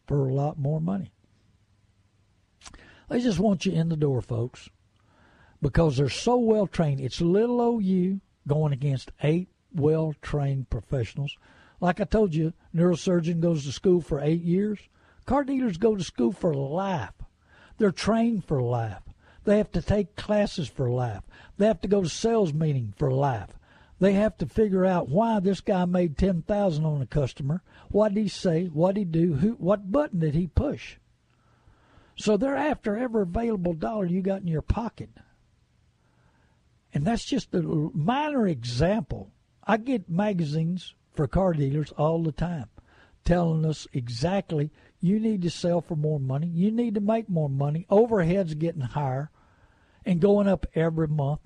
[0.06, 1.12] for a lot more money.
[3.08, 4.68] They just want you in the door, folks,
[5.62, 7.00] because they're so well trained.
[7.00, 11.36] It's little old you going against eight well trained professionals.
[11.80, 14.78] Like I told you, neurosurgeon goes to school for eight years.
[15.26, 17.14] Car dealers go to school for life.
[17.78, 19.02] They're trained for life.
[19.44, 21.22] They have to take classes for life.
[21.58, 23.50] They have to go to sales meeting for life.
[24.00, 27.62] They have to figure out why this guy made ten thousand on a customer.
[27.90, 28.66] What did he say?
[28.66, 29.34] What did he do?
[29.34, 29.52] Who?
[29.52, 30.96] What button did he push?
[32.16, 35.10] So they're after every available dollar you got in your pocket.
[36.92, 39.30] And that's just a minor example.
[39.66, 42.68] I get magazines for car dealers all the time
[43.24, 47.48] telling us exactly you need to sell for more money, you need to make more
[47.48, 49.30] money, overheads getting higher
[50.04, 51.40] and going up every month.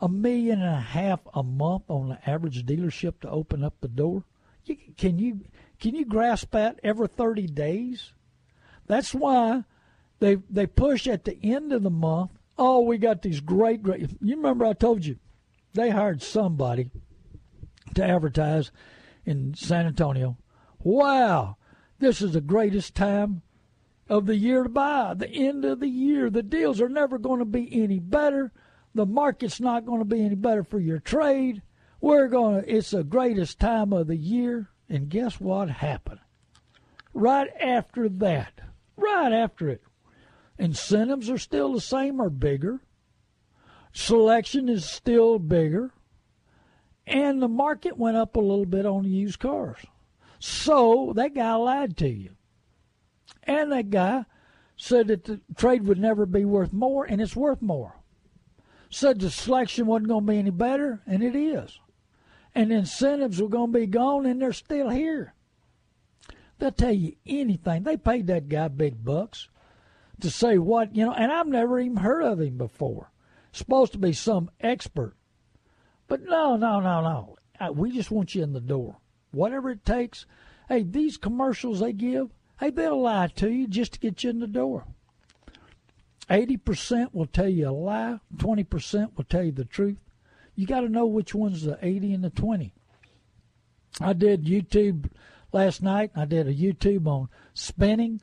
[0.00, 3.88] A million and a half a month on the average dealership to open up the
[3.88, 4.24] door.
[4.64, 5.40] You, can you
[5.80, 8.12] can you grasp that every 30 days?
[8.86, 9.64] That's why
[10.20, 12.30] they they push at the end of the month.
[12.56, 14.08] Oh, we got these great great.
[14.20, 15.16] You remember I told you
[15.74, 16.90] they hired somebody
[17.98, 18.70] to advertise
[19.24, 20.36] in San Antonio.
[20.78, 21.56] Wow,
[21.98, 23.42] this is the greatest time
[24.08, 25.14] of the year to buy.
[25.14, 28.52] The end of the year, the deals are never going to be any better.
[28.94, 31.62] The market's not going to be any better for your trade.
[32.00, 32.72] We're going to.
[32.72, 34.70] It's the greatest time of the year.
[34.88, 36.20] And guess what happened?
[37.12, 38.60] Right after that,
[38.96, 39.82] right after it,
[40.56, 42.80] incentives are still the same or bigger.
[43.92, 45.92] Selection is still bigger
[47.08, 49.78] and the market went up a little bit on used cars.
[50.38, 52.30] So that guy lied to you.
[53.42, 54.26] And that guy
[54.76, 57.94] said that the trade would never be worth more, and it's worth more.
[58.90, 61.78] Said the selection wasn't going to be any better, and it is.
[62.54, 65.34] And incentives were going to be gone, and they're still here.
[66.58, 67.82] They'll tell you anything.
[67.82, 69.48] They paid that guy big bucks
[70.20, 73.10] to say what, you know, and I've never even heard of him before.
[73.52, 75.16] Supposed to be some expert
[76.08, 77.36] but no, no, no, no.
[77.60, 78.96] Uh, we just want you in the door.
[79.30, 80.26] Whatever it takes.
[80.68, 82.30] Hey, these commercials they give,
[82.60, 84.84] hey, they'll lie to you just to get you in the door.
[86.28, 89.98] 80% will tell you a lie, 20% will tell you the truth.
[90.54, 92.74] You got to know which one's the 80 and the 20.
[94.00, 95.10] I did YouTube
[95.52, 96.10] last night.
[96.14, 98.20] I did a YouTube on spinning.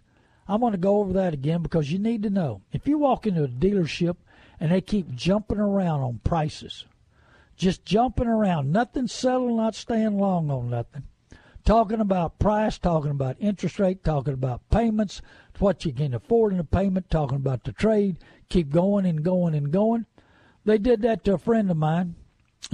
[0.48, 2.62] I'm going to go over that again because you need to know.
[2.72, 4.18] If you walk into a dealership
[4.60, 6.86] and they keep jumping around on prices,
[7.56, 11.03] just jumping around, nothing settled, not staying long on nothing.
[11.64, 15.22] Talking about price, talking about interest rate, talking about payments,
[15.58, 18.18] what you can afford in a payment, talking about the trade,
[18.49, 20.06] keep going and going and going.
[20.64, 22.16] They did that to a friend of mine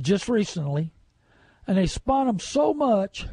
[0.01, 0.91] just recently,
[1.67, 3.27] and they spun them so much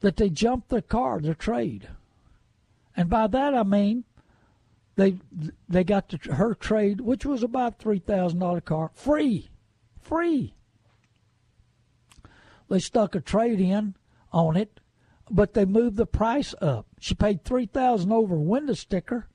[0.00, 1.88] that they jumped the car, their trade.
[2.96, 4.04] And by that I mean
[4.96, 5.16] they
[5.68, 9.49] they got the, her trade, which was about three thousand dollar car, free
[10.10, 10.54] free.
[12.68, 13.94] They stuck a trade in
[14.32, 14.80] on it,
[15.30, 16.86] but they moved the price up.
[16.98, 19.28] She paid three thousand over window sticker,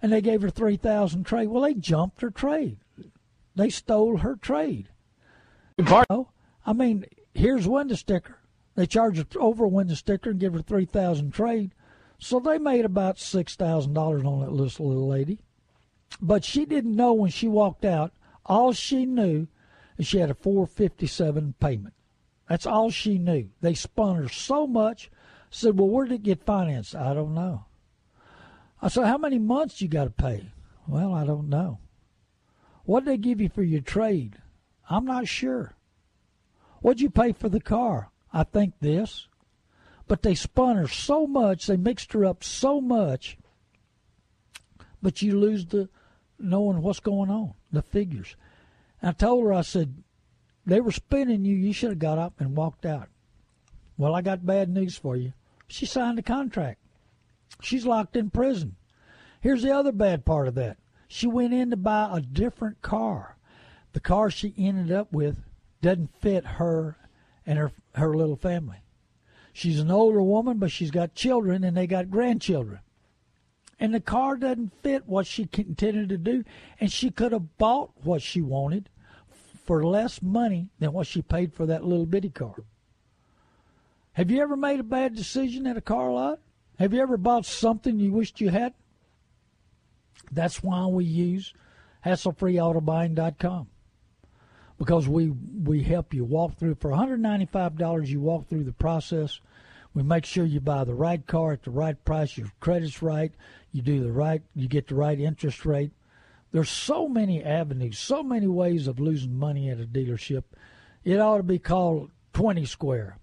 [0.00, 1.48] and they gave her three thousand trade.
[1.48, 2.78] Well, they jumped her trade.
[3.56, 4.88] They stole her trade.
[6.08, 6.28] Oh,
[6.64, 7.04] I mean,
[7.34, 8.38] here's window sticker.
[8.76, 11.72] They charge her over window sticker and give her three thousand trade.
[12.18, 15.40] So they made about six thousand dollars on that little little lady.
[16.20, 18.12] But she didn't know when she walked out.
[18.46, 19.48] All she knew
[19.96, 21.94] and she had a 457 payment.
[22.48, 23.50] That's all she knew.
[23.60, 25.10] They spun her so much.
[25.50, 27.66] said, "Well, where did it get financed?" I don't know.
[28.82, 30.52] I said, "How many months you got to pay?"
[30.86, 31.78] Well, I don't know.
[32.84, 34.36] What did they give you for your trade?
[34.90, 35.74] I'm not sure.
[36.80, 38.10] What'd you pay for the car?
[38.32, 39.28] I think this.
[40.06, 43.38] But they spun her so much, they mixed her up so much,
[45.00, 45.88] but you lose the
[46.38, 48.36] knowing what's going on, the figures.
[49.04, 50.02] I told her, I said,
[50.64, 51.54] they were spinning you.
[51.54, 53.08] You should have got up and walked out.
[53.98, 55.34] Well, I got bad news for you.
[55.68, 56.80] She signed a contract.
[57.60, 58.76] She's locked in prison.
[59.40, 60.78] Here's the other bad part of that.
[61.06, 63.36] She went in to buy a different car.
[63.92, 65.36] The car she ended up with
[65.82, 66.96] doesn't fit her
[67.46, 68.78] and her her little family.
[69.52, 72.80] She's an older woman, but she's got children and they got grandchildren
[73.80, 76.44] and the car doesn't fit what she intended to do,
[76.80, 78.88] and she could have bought what she wanted
[79.64, 82.54] for less money than what she paid for that little bitty car.
[84.12, 86.38] Have you ever made a bad decision at a car lot?
[86.78, 88.74] Have you ever bought something you wished you had?
[90.30, 91.52] That's why we use
[92.04, 93.68] HassleFreeAutoBuying.com
[94.78, 99.40] because we we help you walk through for $195 you walk through the process
[99.94, 103.32] we make sure you buy the right car at the right price your credit's right
[103.72, 105.92] you do the right you get the right interest rate
[106.54, 110.44] there's so many avenues so many ways of losing money at a dealership
[111.04, 113.18] it ought to be called 20 square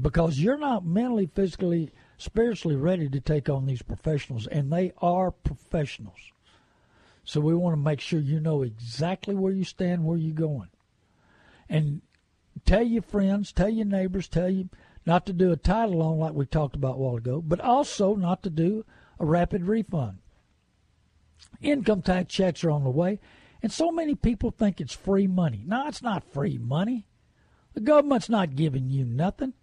[0.00, 5.30] because you're not mentally physically spiritually ready to take on these professionals and they are
[5.30, 6.32] professionals
[7.24, 10.68] so we want to make sure you know exactly where you stand, where you're going.
[11.68, 12.02] And
[12.66, 14.68] tell your friends, tell your neighbors, tell you
[15.06, 18.14] not to do a title loan like we talked about a while ago, but also
[18.14, 18.84] not to do
[19.18, 20.18] a rapid refund.
[21.60, 23.20] Income tax checks are on the way,
[23.62, 25.62] and so many people think it's free money.
[25.66, 27.06] No, it's not free money.
[27.74, 29.54] The government's not giving you nothing.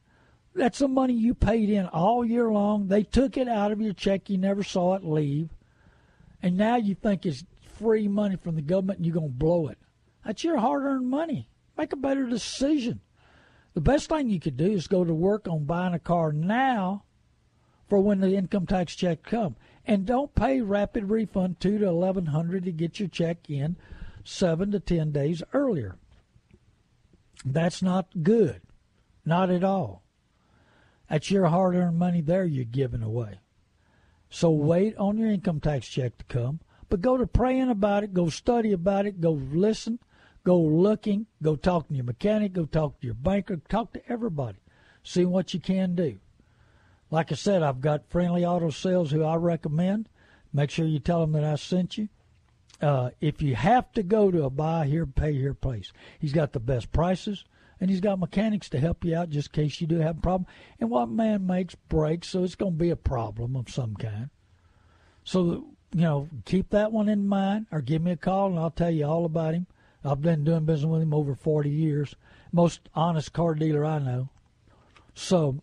[0.53, 2.88] That's the money you paid in all year long.
[2.88, 4.30] They took it out of your check.
[4.30, 5.49] You never saw it leave.
[6.41, 9.67] And now you think it's free money from the government and you're going to blow
[9.67, 9.78] it.
[10.26, 11.49] That's your hard earned money.
[11.78, 12.99] Make a better decision.
[13.74, 17.05] The best thing you could do is go to work on buying a car now
[17.88, 19.55] for when the income tax check come.
[19.86, 23.75] And don't pay rapid refund two to eleven hundred to get your check in
[24.23, 25.97] seven to ten days earlier.
[27.43, 28.61] That's not good.
[29.25, 30.03] Not at all.
[31.09, 33.39] That's your hard earned money there you're giving away.
[34.29, 36.59] So wait on your income tax check to come.
[36.89, 39.99] But go to praying about it, go study about it, go listen,
[40.43, 44.57] go looking, go talk to your mechanic, go talk to your banker, talk to everybody,
[45.03, 46.19] see what you can do.
[47.12, 50.09] Like I said, I've got friendly auto sales who I recommend.
[50.53, 52.09] Make sure you tell them that I sent you.
[52.82, 56.53] Uh, if you have to go to a buy here, pay here place, he's got
[56.53, 57.45] the best prices
[57.80, 60.22] and he's got mechanics to help you out just in case you do have a
[60.22, 60.47] problem.
[60.80, 64.30] And what man makes breaks, so it's going to be a problem of some kind.
[65.24, 68.72] So you know, keep that one in mind or give me a call and I'll
[68.72, 69.68] tell you all about him.
[70.03, 72.16] I've been doing business with him over 40 years.
[72.51, 74.30] Most honest car dealer I know.
[75.14, 75.62] So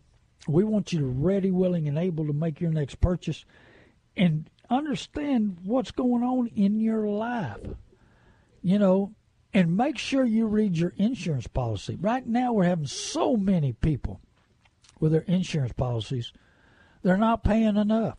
[0.48, 3.44] we want you to ready, willing, and able to make your next purchase
[4.16, 7.60] and understand what's going on in your life.
[8.62, 9.14] You know,
[9.54, 11.96] and make sure you read your insurance policy.
[12.00, 14.20] Right now, we're having so many people
[15.00, 16.32] with their insurance policies,
[17.02, 18.18] they're not paying enough.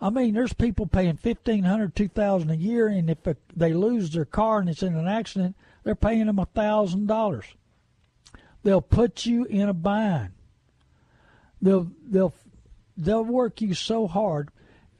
[0.00, 3.18] I mean, there's people paying fifteen hundred, two thousand a year, and if
[3.54, 7.46] they lose their car and it's in an accident, they're paying them a thousand dollars.
[8.62, 10.32] They'll put you in a bind.
[11.66, 12.34] They'll they'll
[12.96, 14.50] they'll work you so hard,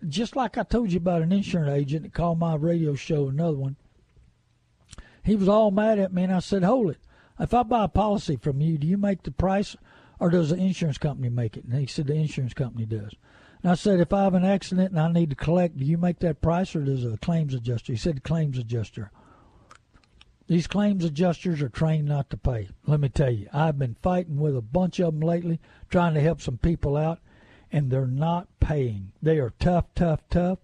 [0.09, 3.29] just like I told you about an insurance agent that called my radio show.
[3.29, 3.77] Another one.
[5.23, 6.99] He was all mad at me, and I said, "Hold it!
[7.39, 9.77] If I buy a policy from you, do you make the price,
[10.19, 13.15] or does the insurance company make it?" And he said, "The insurance company does."
[13.63, 15.99] And I said, if I have an accident and I need to collect, do you
[15.99, 17.93] make that price or does a claims adjuster?
[17.93, 19.13] He said, "The claims adjuster.
[20.49, 22.69] These claims adjusters are trained not to pay.
[22.87, 26.21] Let me tell you, I've been fighting with a bunch of them lately, trying to
[26.21, 27.19] help some people out,
[27.73, 29.13] and they're not paying.
[29.21, 30.59] They are tough, tough, tough.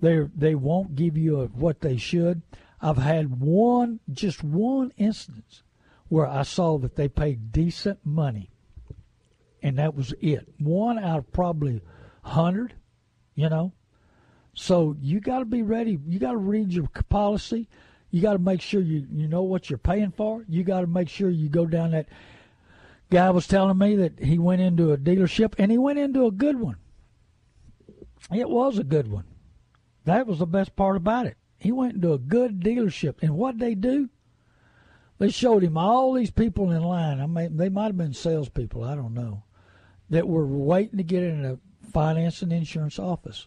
[0.00, 2.42] They they won't give you a, what they should.
[2.80, 5.62] I've had one, just one instance
[6.08, 8.50] where I saw that they paid decent money,
[9.60, 10.48] and that was it.
[10.58, 11.82] One out of probably
[12.22, 12.74] hundred,
[13.34, 13.72] you know.
[14.54, 15.98] So you got to be ready.
[16.06, 17.68] You got to read your policy.
[18.10, 20.44] You got to make sure you you know what you're paying for.
[20.48, 22.08] You got to make sure you go down that.
[23.10, 26.30] Guy was telling me that he went into a dealership and he went into a
[26.30, 26.76] good one.
[28.32, 29.24] It was a good one.
[30.04, 31.36] That was the best part about it.
[31.58, 34.08] He went into a good dealership, and what they do,
[35.18, 37.20] they showed him all these people in line.
[37.20, 38.82] I mean, they might have been salespeople.
[38.82, 39.42] I don't know
[40.08, 41.58] that were waiting to get in a
[41.92, 43.46] finance and insurance office.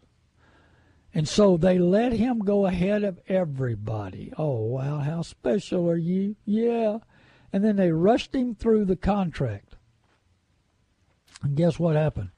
[1.14, 4.34] And so they let him go ahead of everybody.
[4.38, 6.36] Oh, wow, how special are you?
[6.45, 6.99] Yeah.
[7.51, 9.76] And then they rushed him through the contract.
[11.43, 12.32] And guess what happened?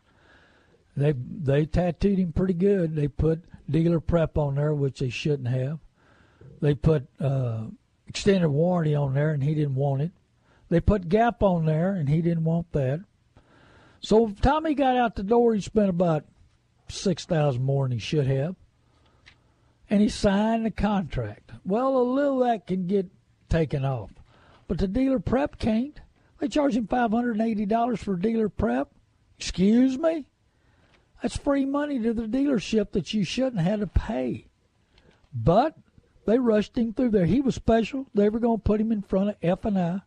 [0.98, 2.96] They they tattooed him pretty good.
[2.96, 5.80] They put dealer prep on there, which they shouldn't have.
[6.62, 7.66] They put uh,
[8.08, 10.12] extended warranty on there, and he didn't want it.
[10.70, 13.02] They put gap on there, and he didn't want that.
[14.00, 16.26] So Tommy got out the door, he spent about
[16.88, 18.56] six thousand more than he should have,
[19.90, 21.52] and he signed the contract.
[21.66, 23.08] Well, a little that can get
[23.50, 24.12] taken off,
[24.68, 26.00] but the dealer prep can't.
[26.40, 28.90] They charge him five hundred and eighty dollars for dealer prep.
[29.38, 30.26] Excuse me,
[31.22, 34.48] that's free money to the dealership that you shouldn't have to pay.
[35.34, 35.76] But
[36.26, 37.26] they rushed him through there.
[37.26, 38.08] He was special.
[38.14, 40.02] They were going to put him in front of F and I.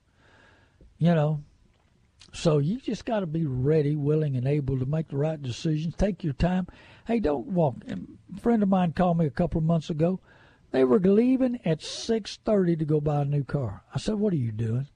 [0.98, 1.44] You know,
[2.32, 5.94] so you just got to be ready, willing, and able to make the right decisions.
[5.94, 6.66] Take your time.
[7.08, 7.76] Hey, don't walk.
[7.88, 10.20] A friend of mine called me a couple of months ago.
[10.72, 13.82] They were leaving at 6:30 to go buy a new car.
[13.94, 14.88] I said, "What are you doing?"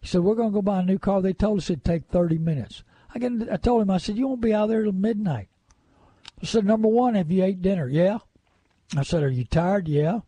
[0.00, 1.22] He said, "We're going to go buy a new car.
[1.22, 2.82] They told us it'd take 30 minutes."
[3.14, 5.50] I, get, I told him, I said, "You won't be out there till midnight."
[6.42, 8.18] I said, "Number one, have you ate dinner?" Yeah.
[8.96, 10.22] I said, "Are you tired?" Yeah.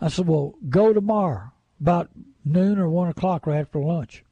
[0.00, 1.52] I said, "Well, go tomorrow
[1.82, 2.08] about
[2.46, 4.24] noon or one o'clock right after lunch.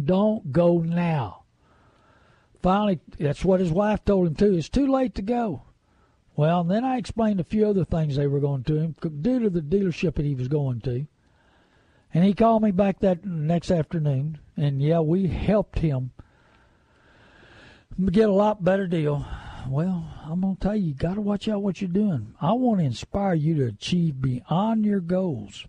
[0.00, 1.39] Don't go now."
[2.62, 4.54] Finally, that's what his wife told him too.
[4.54, 5.62] It's too late to go.
[6.36, 9.50] Well, then I explained a few other things they were going to him due to
[9.50, 11.06] the dealership that he was going to.
[12.12, 16.10] And he called me back that next afternoon, and yeah, we helped him
[18.10, 19.26] get a lot better deal.
[19.68, 22.34] Well, I'm going to tell you, you got to watch out what you're doing.
[22.40, 25.66] I want to inspire you to achieve beyond your goals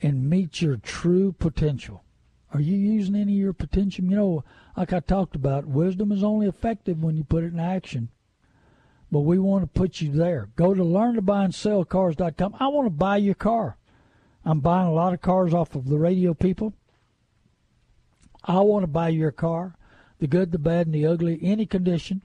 [0.00, 2.04] and meet your true potential.
[2.52, 4.04] Are you using any of your potential?
[4.04, 4.44] You know,
[4.76, 8.08] like I talked about, wisdom is only effective when you put it in action
[9.14, 10.48] but we want to put you there.
[10.56, 12.56] Go to learntobuyandsellcars.com.
[12.58, 13.76] I want to buy your car.
[14.44, 16.74] I'm buying a lot of cars off of the radio people.
[18.42, 19.76] I want to buy your car,
[20.18, 22.22] the good, the bad, and the ugly, any condition.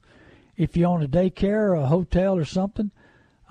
[0.58, 2.90] If you own a daycare or a hotel or something,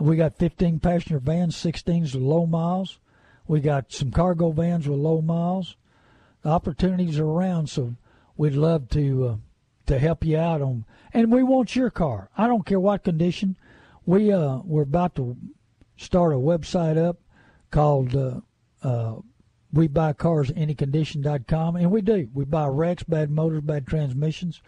[0.01, 2.99] we got 15 passenger vans, 16s with low miles.
[3.47, 5.77] We got some cargo vans with low miles.
[6.43, 7.95] The opportunities are around, so
[8.39, 9.37] we'd love to uh,
[9.87, 12.31] to help you out on and we want your car.
[12.39, 13.59] I don't care what condition.
[14.07, 15.37] We uh we're about to
[15.99, 17.19] start a website up
[17.71, 18.41] called uh,
[18.83, 19.17] uh,
[19.73, 22.29] we buy cars anycondition.com and we do.
[22.33, 24.63] We buy wrecks, bad motors, bad transmissions.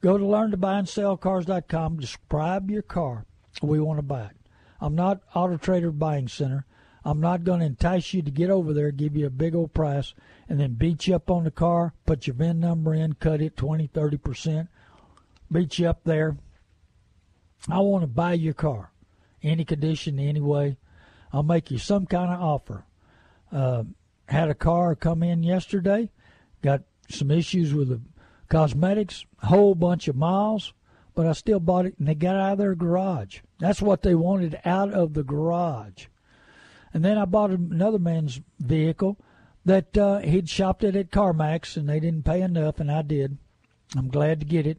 [0.00, 3.26] Go to learn to buy and sell cars.com, describe your car.
[3.62, 4.36] We want to buy it.
[4.80, 6.66] I'm not Auto Trader Buying Center.
[7.08, 9.72] I'm not going to entice you to get over there, give you a big old
[9.72, 10.14] price,
[10.48, 13.56] and then beat you up on the car, put your VIN number in, cut it
[13.56, 14.68] 20, 30%
[15.50, 16.36] beat you up there.
[17.68, 18.92] I want to buy your car,
[19.42, 20.76] any condition, any way.
[21.32, 22.84] I'll make you some kind of offer.
[23.52, 23.84] Uh,
[24.28, 26.10] had a car come in yesterday,
[26.62, 28.00] got some issues with the
[28.48, 30.72] cosmetics, a whole bunch of miles,
[31.14, 33.40] but I still bought it, and they got out of their garage.
[33.58, 36.06] That's what they wanted out of the garage.
[36.98, 39.18] And then I bought another man's vehicle
[39.64, 43.38] that uh, he'd shopped it at CarMax, and they didn't pay enough, and I did.
[43.96, 44.78] I'm glad to get it.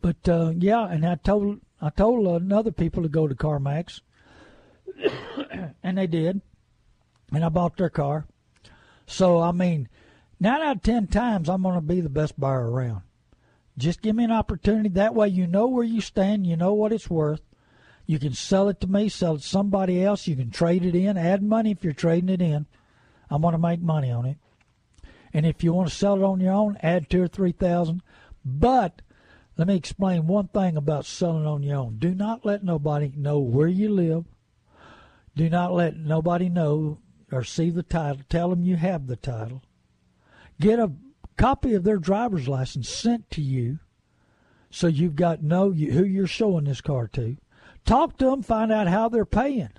[0.00, 4.00] But uh, yeah, and I told I told uh, other people to go to CarMax,
[5.82, 6.40] and they did,
[7.30, 8.26] and I bought their car.
[9.06, 9.90] So I mean,
[10.40, 13.02] nine out of ten times I'm going to be the best buyer around.
[13.76, 14.88] Just give me an opportunity.
[14.88, 16.46] That way, you know where you stand.
[16.46, 17.42] You know what it's worth.
[18.06, 20.26] You can sell it to me, sell it to somebody else.
[20.26, 22.66] You can trade it in, add money if you're trading it in.
[23.30, 24.36] I'm going to make money on it.
[25.32, 28.02] And if you want to sell it on your own, add two or three thousand.
[28.44, 29.02] But
[29.56, 31.96] let me explain one thing about selling on your own.
[31.98, 34.26] Do not let nobody know where you live.
[35.34, 36.98] Do not let nobody know
[37.32, 38.22] or see the title.
[38.28, 39.62] Tell them you have the title.
[40.60, 40.92] Get a
[41.36, 43.80] copy of their driver's license sent to you
[44.70, 47.36] so you've got know who you're showing this car to.
[47.84, 49.70] Talk to them, find out how they're paying.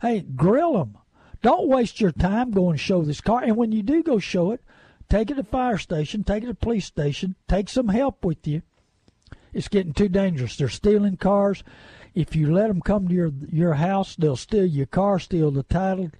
[0.00, 0.98] Hey, grill them.
[1.42, 3.42] Don't waste your time going to show this car.
[3.42, 4.62] And when you do go show it,
[5.08, 8.62] take it to fire station, take it to police station, take some help with you
[9.52, 10.56] it's getting too dangerous.
[10.56, 11.64] They're stealing cars.
[12.14, 15.62] If you let them come to your your house, they'll steal your car, steal the
[15.62, 16.10] title,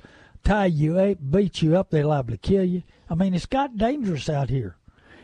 [0.44, 1.90] tie you up, beat you up.
[1.90, 2.82] They're liable to kill you.
[3.08, 4.76] I mean, it's got dangerous out here,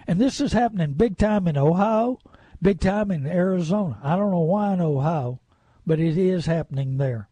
[0.06, 2.18] and this is happening big time in Ohio,
[2.60, 3.98] big time in Arizona.
[4.02, 5.40] I don't know why in Ohio,
[5.86, 7.28] but it is happening there.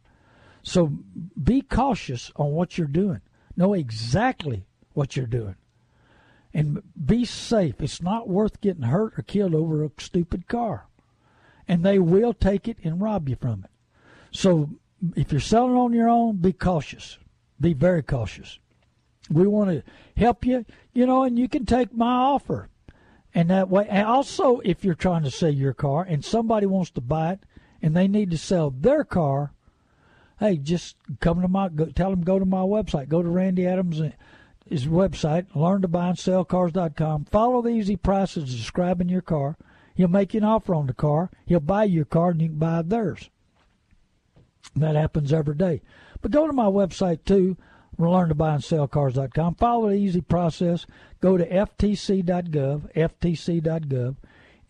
[0.62, 0.98] So
[1.42, 3.20] be cautious on what you're doing.
[3.56, 5.56] Know exactly what you're doing
[6.54, 7.74] and be safe.
[7.80, 10.86] It's not worth getting hurt or killed over a stupid car.
[11.66, 13.70] And they will take it and rob you from it.
[14.30, 14.70] So
[15.16, 17.18] if you're selling on your own, be cautious.
[17.60, 18.58] Be very cautious.
[19.30, 19.82] We want to
[20.16, 22.68] help you, you know, and you can take my offer.
[23.34, 26.90] And that way, and also if you're trying to sell your car and somebody wants
[26.92, 27.40] to buy it
[27.84, 29.52] and they need to sell their car,
[30.40, 33.66] hey, just come to my, go, tell them go to my website, go to Randy
[33.66, 34.00] Adams
[34.66, 37.26] his website, learntobuyandsellcars.com.
[37.26, 39.58] Follow the easy process of describing your car.
[39.94, 41.30] He'll make you an offer on the car.
[41.44, 43.28] He'll buy your car and you can buy theirs.
[44.74, 45.82] That happens every day.
[46.22, 47.58] But go to my website too,
[47.98, 49.56] learntobuyandsellcars.com.
[49.56, 50.86] Follow the easy process.
[51.20, 54.16] Go to ftc.gov, ftc.gov,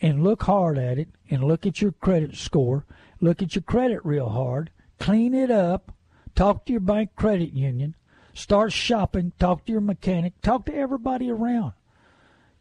[0.00, 2.84] and look hard at it and look at your credit score.
[3.24, 4.70] Look at your credit real hard.
[5.00, 5.92] Clean it up.
[6.34, 7.94] Talk to your bank credit union
[8.34, 9.32] Start shopping.
[9.38, 10.40] Talk to your mechanic.
[10.42, 11.72] Talk to everybody around.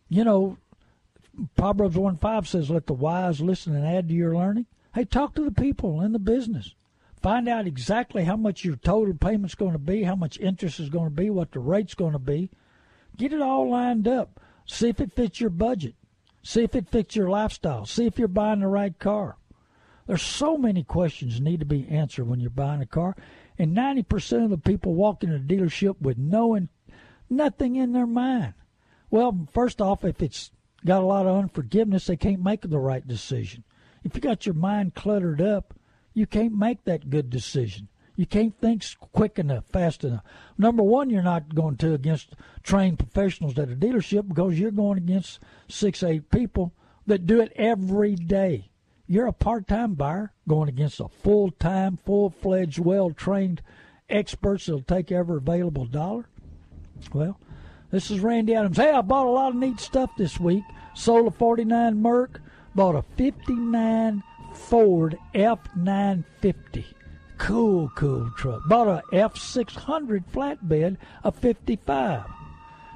[0.08, 0.58] You know,
[1.58, 4.68] Proverbs 1 5 says, Let the wise listen and add to your learning.
[4.94, 6.76] Hey, talk to the people in the business.
[7.22, 10.90] Find out exactly how much your total payment's going to be, how much interest is
[10.90, 12.52] going to be, what the rate's going to be.
[13.18, 14.40] Get it all lined up.
[14.66, 15.96] See if it fits your budget.
[16.44, 17.86] See if it fits your lifestyle.
[17.86, 19.38] See if you're buying the right car.
[20.06, 23.16] There's so many questions need to be answered when you're buying a car,
[23.58, 26.70] and 90% of the people walk in a dealership with knowing
[27.30, 28.54] nothing in their mind.
[29.10, 30.52] Well, first off, if it's
[30.86, 33.64] got a lot of unforgiveness, they can't make the right decision.
[34.04, 35.74] If you got your mind cluttered up,
[36.14, 37.88] you can't make that good decision.
[38.16, 40.24] You can't think quick enough, fast enough.
[40.58, 44.98] Number one, you're not going to against trained professionals at a dealership because you're going
[44.98, 46.74] against six, eight people
[47.08, 48.70] that do it every day.
[49.08, 53.62] You're a part time buyer going against a full time, full fledged, well trained
[54.10, 56.28] experts that'll take every available dollar.
[57.14, 57.40] Well,
[57.92, 58.78] this is Randy Adams.
[58.78, 60.64] Hey, I bought a lot of neat stuff this week.
[60.94, 62.40] Sold a 49 Merc,
[62.76, 64.24] bought a 59
[64.54, 66.86] Ford F950
[67.44, 68.62] cool, cool truck.
[68.68, 72.24] Bought a F600 flatbed, a 55.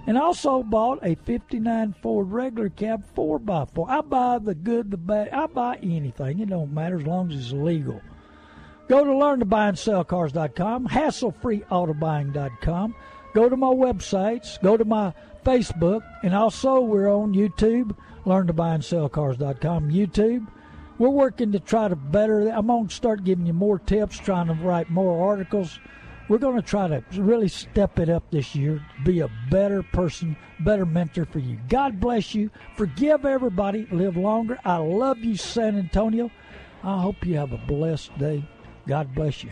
[0.08, 3.90] And also bought a 59 Ford regular cab 4x4.
[3.90, 5.30] I buy the good, the bad.
[5.30, 6.40] I buy anything.
[6.40, 8.02] It don't matter as long as it's legal.
[8.88, 12.96] Go to learntobuyandSellCars.com, hasslefreeautobuying.com.
[13.34, 14.62] Go to my websites.
[14.62, 15.14] Go to my
[15.46, 16.02] Facebook.
[16.24, 17.94] And also we're on YouTube,
[18.26, 20.48] learntobuyandSellCars.com, YouTube
[20.98, 22.50] we're working to try to better.
[22.50, 25.80] I'm going to start giving you more tips, trying to write more articles.
[26.30, 30.36] We're going to try to really step it up this year, be a better person,
[30.60, 31.58] better mentor for you.
[31.70, 32.50] God bless you.
[32.76, 33.88] Forgive everybody.
[33.92, 34.60] Live longer.
[34.66, 36.30] I love you, San Antonio.
[36.84, 38.44] I hope you have a blessed day.
[38.88, 39.52] God bless you.